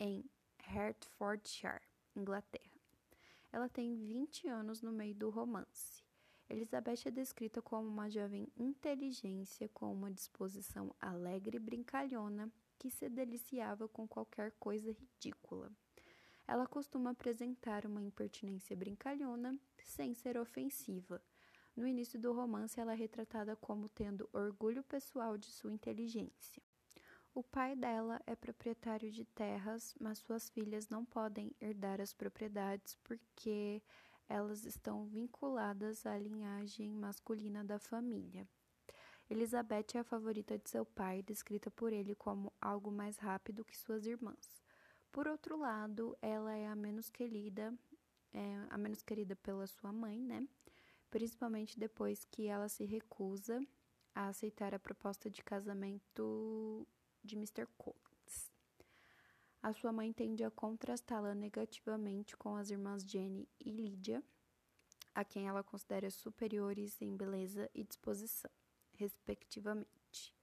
em 0.00 0.28
Hertfordshire, 0.58 1.82
Inglaterra. 2.16 2.77
Ela 3.52 3.68
tem 3.68 3.94
20 3.94 4.48
anos 4.48 4.82
no 4.82 4.92
meio 4.92 5.14
do 5.14 5.30
romance. 5.30 6.04
Elizabeth 6.48 7.06
é 7.06 7.10
descrita 7.10 7.60
como 7.60 7.86
uma 7.88 8.08
jovem 8.08 8.50
inteligência 8.56 9.68
com 9.68 9.92
uma 9.92 10.10
disposição 10.10 10.94
alegre 11.00 11.56
e 11.56 11.60
brincalhona 11.60 12.50
que 12.78 12.90
se 12.90 13.08
deliciava 13.08 13.88
com 13.88 14.06
qualquer 14.08 14.52
coisa 14.52 14.92
ridícula. 14.92 15.70
Ela 16.46 16.66
costuma 16.66 17.10
apresentar 17.10 17.84
uma 17.84 18.02
impertinência 18.02 18.74
brincalhona 18.74 19.58
sem 19.82 20.14
ser 20.14 20.38
ofensiva. 20.38 21.22
No 21.76 21.86
início 21.86 22.18
do 22.18 22.32
romance, 22.32 22.80
ela 22.80 22.92
é 22.92 22.96
retratada 22.96 23.54
como 23.54 23.88
tendo 23.88 24.28
orgulho 24.32 24.82
pessoal 24.82 25.36
de 25.36 25.46
sua 25.46 25.72
inteligência. 25.72 26.62
O 27.34 27.42
pai 27.42 27.76
dela 27.76 28.20
é 28.26 28.34
proprietário 28.34 29.10
de 29.10 29.24
terras, 29.24 29.94
mas 30.00 30.18
suas 30.18 30.48
filhas 30.48 30.88
não 30.88 31.04
podem 31.04 31.54
herdar 31.60 32.00
as 32.00 32.12
propriedades 32.12 32.96
porque 33.04 33.82
elas 34.28 34.64
estão 34.64 35.06
vinculadas 35.06 36.04
à 36.04 36.18
linhagem 36.18 36.92
masculina 36.92 37.64
da 37.64 37.78
família. 37.78 38.46
Elizabeth 39.30 39.94
é 39.94 39.98
a 39.98 40.04
favorita 40.04 40.58
de 40.58 40.68
seu 40.70 40.84
pai, 40.84 41.22
descrita 41.22 41.70
por 41.70 41.92
ele 41.92 42.14
como 42.14 42.52
algo 42.60 42.90
mais 42.90 43.18
rápido 43.18 43.64
que 43.64 43.76
suas 43.76 44.06
irmãs. 44.06 44.62
Por 45.12 45.28
outro 45.28 45.58
lado, 45.58 46.16
ela 46.22 46.54
é 46.54 46.66
a 46.66 46.74
menos 46.74 47.10
querida, 47.10 47.74
é 48.32 48.66
a 48.70 48.78
menos 48.78 49.02
querida 49.02 49.36
pela 49.36 49.66
sua 49.66 49.92
mãe, 49.92 50.22
né? 50.22 50.46
Principalmente 51.10 51.78
depois 51.78 52.24
que 52.24 52.46
ela 52.46 52.68
se 52.68 52.84
recusa 52.84 53.60
a 54.14 54.28
aceitar 54.28 54.74
a 54.74 54.78
proposta 54.78 55.30
de 55.30 55.42
casamento 55.42 56.86
de 57.28 57.36
Mr. 57.36 57.66
Collins. 57.76 58.50
A 59.62 59.72
sua 59.72 59.92
mãe 59.92 60.12
tende 60.12 60.42
a 60.42 60.50
contrastá-la 60.50 61.34
negativamente 61.34 62.36
com 62.36 62.56
as 62.56 62.70
irmãs 62.70 63.02
Jenny 63.02 63.46
e 63.60 63.70
Lydia, 63.70 64.22
a 65.14 65.24
quem 65.24 65.46
ela 65.46 65.62
considera 65.62 66.10
superiores 66.10 67.00
em 67.02 67.14
beleza 67.14 67.68
e 67.74 67.84
disposição, 67.84 68.50
respectivamente, 68.94 70.34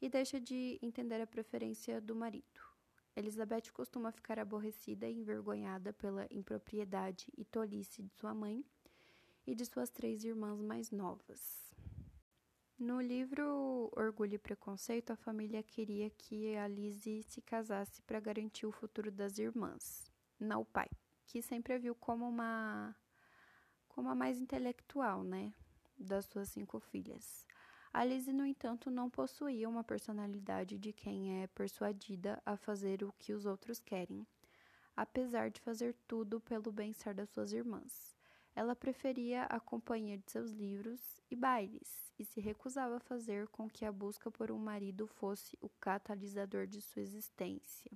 e 0.00 0.08
deixa 0.08 0.40
de 0.40 0.78
entender 0.80 1.20
a 1.20 1.26
preferência 1.26 2.00
do 2.00 2.14
marido. 2.14 2.60
Elizabeth 3.16 3.72
costuma 3.72 4.12
ficar 4.12 4.38
aborrecida 4.38 5.08
e 5.08 5.18
envergonhada 5.18 5.92
pela 5.92 6.28
impropriedade 6.30 7.26
e 7.36 7.44
tolice 7.44 8.02
de 8.02 8.14
sua 8.14 8.32
mãe 8.32 8.64
e 9.46 9.54
de 9.54 9.66
suas 9.66 9.90
três 9.90 10.22
irmãs 10.22 10.60
mais 10.60 10.92
novas. 10.92 11.69
No 12.80 12.98
livro 12.98 13.92
Orgulho 13.94 14.36
e 14.36 14.38
Preconceito, 14.38 15.10
a 15.10 15.16
família 15.16 15.62
queria 15.62 16.08
que 16.08 16.56
a 16.56 16.66
Lizzie 16.66 17.22
se 17.22 17.42
casasse 17.42 18.00
para 18.00 18.18
garantir 18.18 18.64
o 18.64 18.72
futuro 18.72 19.10
das 19.10 19.36
irmãs, 19.36 20.10
não 20.40 20.62
o 20.62 20.64
pai, 20.64 20.88
que 21.26 21.42
sempre 21.42 21.74
a 21.74 21.78
viu 21.78 21.94
como 21.94 22.26
uma 22.26 22.96
como 23.86 24.08
a 24.08 24.14
mais 24.14 24.40
intelectual, 24.40 25.22
né, 25.22 25.52
das 25.98 26.24
suas 26.24 26.48
cinco 26.48 26.80
filhas. 26.80 27.46
A 27.92 28.02
Lizzie, 28.02 28.32
no 28.32 28.46
entanto, 28.46 28.90
não 28.90 29.10
possuía 29.10 29.68
uma 29.68 29.84
personalidade 29.84 30.78
de 30.78 30.90
quem 30.90 31.42
é 31.42 31.48
persuadida 31.48 32.40
a 32.46 32.56
fazer 32.56 33.04
o 33.04 33.12
que 33.18 33.34
os 33.34 33.44
outros 33.44 33.78
querem, 33.78 34.26
apesar 34.96 35.50
de 35.50 35.60
fazer 35.60 35.94
tudo 36.08 36.40
pelo 36.40 36.72
bem-estar 36.72 37.14
das 37.14 37.28
suas 37.28 37.52
irmãs. 37.52 38.18
Ela 38.54 38.74
preferia 38.74 39.44
a 39.44 39.60
companhia 39.60 40.18
de 40.18 40.30
seus 40.30 40.50
livros 40.50 41.00
e 41.30 41.36
bailes 41.36 42.12
e 42.18 42.24
se 42.24 42.40
recusava 42.40 42.96
a 42.96 43.00
fazer 43.00 43.48
com 43.48 43.68
que 43.68 43.84
a 43.84 43.92
busca 43.92 44.30
por 44.30 44.50
um 44.50 44.58
marido 44.58 45.06
fosse 45.06 45.56
o 45.60 45.68
catalisador 45.80 46.66
de 46.66 46.80
sua 46.80 47.02
existência. 47.02 47.90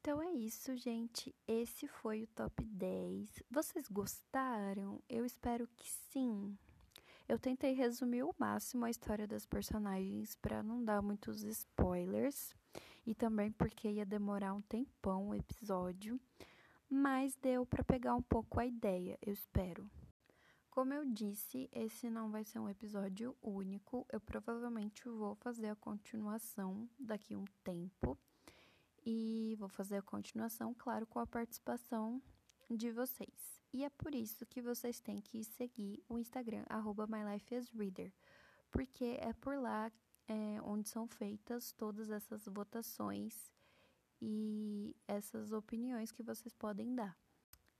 Então 0.00 0.22
é 0.22 0.30
isso, 0.30 0.76
gente. 0.76 1.34
Esse 1.48 1.88
foi 1.88 2.22
o 2.22 2.28
top 2.28 2.64
10. 2.64 3.42
Vocês 3.50 3.88
gostaram? 3.88 5.02
Eu 5.08 5.24
espero 5.24 5.66
que 5.74 5.90
sim. 5.90 6.56
Eu 7.28 7.40
tentei 7.40 7.72
resumir 7.72 8.22
o 8.22 8.34
máximo 8.38 8.84
a 8.84 8.90
história 8.90 9.26
das 9.26 9.44
personagens 9.44 10.36
para 10.36 10.62
não 10.62 10.84
dar 10.84 11.02
muitos 11.02 11.42
spoilers 11.42 12.54
e 13.04 13.16
também 13.16 13.50
porque 13.50 13.88
ia 13.88 14.06
demorar 14.06 14.54
um 14.54 14.62
tempão 14.62 15.30
o 15.30 15.34
episódio 15.34 16.20
mas 16.88 17.34
deu 17.36 17.66
para 17.66 17.84
pegar 17.84 18.14
um 18.14 18.22
pouco 18.22 18.60
a 18.60 18.66
ideia, 18.66 19.18
eu 19.20 19.32
espero. 19.32 19.90
Como 20.70 20.92
eu 20.92 21.06
disse, 21.06 21.68
esse 21.72 22.10
não 22.10 22.30
vai 22.30 22.44
ser 22.44 22.58
um 22.58 22.68
episódio 22.68 23.34
único, 23.42 24.06
eu 24.12 24.20
provavelmente 24.20 25.08
vou 25.08 25.34
fazer 25.36 25.68
a 25.68 25.76
continuação 25.76 26.88
daqui 26.98 27.34
um 27.34 27.46
tempo. 27.64 28.18
E 29.04 29.56
vou 29.58 29.68
fazer 29.68 29.96
a 29.96 30.02
continuação, 30.02 30.74
claro, 30.74 31.06
com 31.06 31.18
a 31.18 31.26
participação 31.26 32.20
de 32.70 32.90
vocês. 32.90 33.62
E 33.72 33.84
é 33.84 33.90
por 33.90 34.14
isso 34.14 34.44
que 34.44 34.60
vocês 34.60 35.00
têm 35.00 35.20
que 35.20 35.44
seguir 35.44 36.02
o 36.08 36.18
Instagram, 36.18 36.64
MyLifeAsReader, 37.08 38.12
porque 38.70 39.16
é 39.20 39.32
por 39.32 39.56
lá 39.56 39.90
é, 40.28 40.60
onde 40.62 40.88
são 40.88 41.06
feitas 41.06 41.72
todas 41.72 42.10
essas 42.10 42.46
votações 42.46 43.55
e 44.20 44.94
essas 45.06 45.52
opiniões 45.52 46.12
que 46.12 46.22
vocês 46.22 46.54
podem 46.54 46.94
dar. 46.94 47.16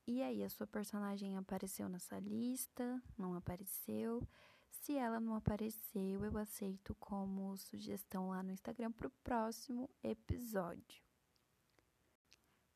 E 0.07 0.23
aí, 0.23 0.45
a 0.45 0.49
sua 0.49 0.67
personagem 0.67 1.37
apareceu 1.37 1.89
nessa 1.89 2.19
lista? 2.19 3.03
Não 3.19 3.35
apareceu? 3.35 4.23
Se 4.71 4.97
ela 4.97 5.19
não 5.19 5.35
apareceu, 5.35 6.25
eu 6.25 6.39
aceito 6.39 6.95
como 6.97 7.57
sugestão 7.57 8.29
lá 8.29 8.43
no 8.43 8.53
Instagram 8.53 8.93
para 8.93 9.09
o 9.09 9.13
próximo 9.25 9.91
episódio. 10.03 11.03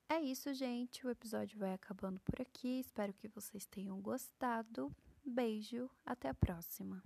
É 0.08 0.20
isso, 0.20 0.52
gente. 0.52 1.06
O 1.06 1.10
episódio 1.10 1.56
vai 1.56 1.72
acabando 1.72 2.18
por 2.20 2.40
aqui. 2.40 2.80
Espero 2.80 3.12
que 3.12 3.28
vocês 3.28 3.64
tenham 3.64 4.00
gostado. 4.00 4.92
Beijo, 5.24 5.88
até 6.04 6.28
a 6.28 6.34
próxima. 6.34 7.00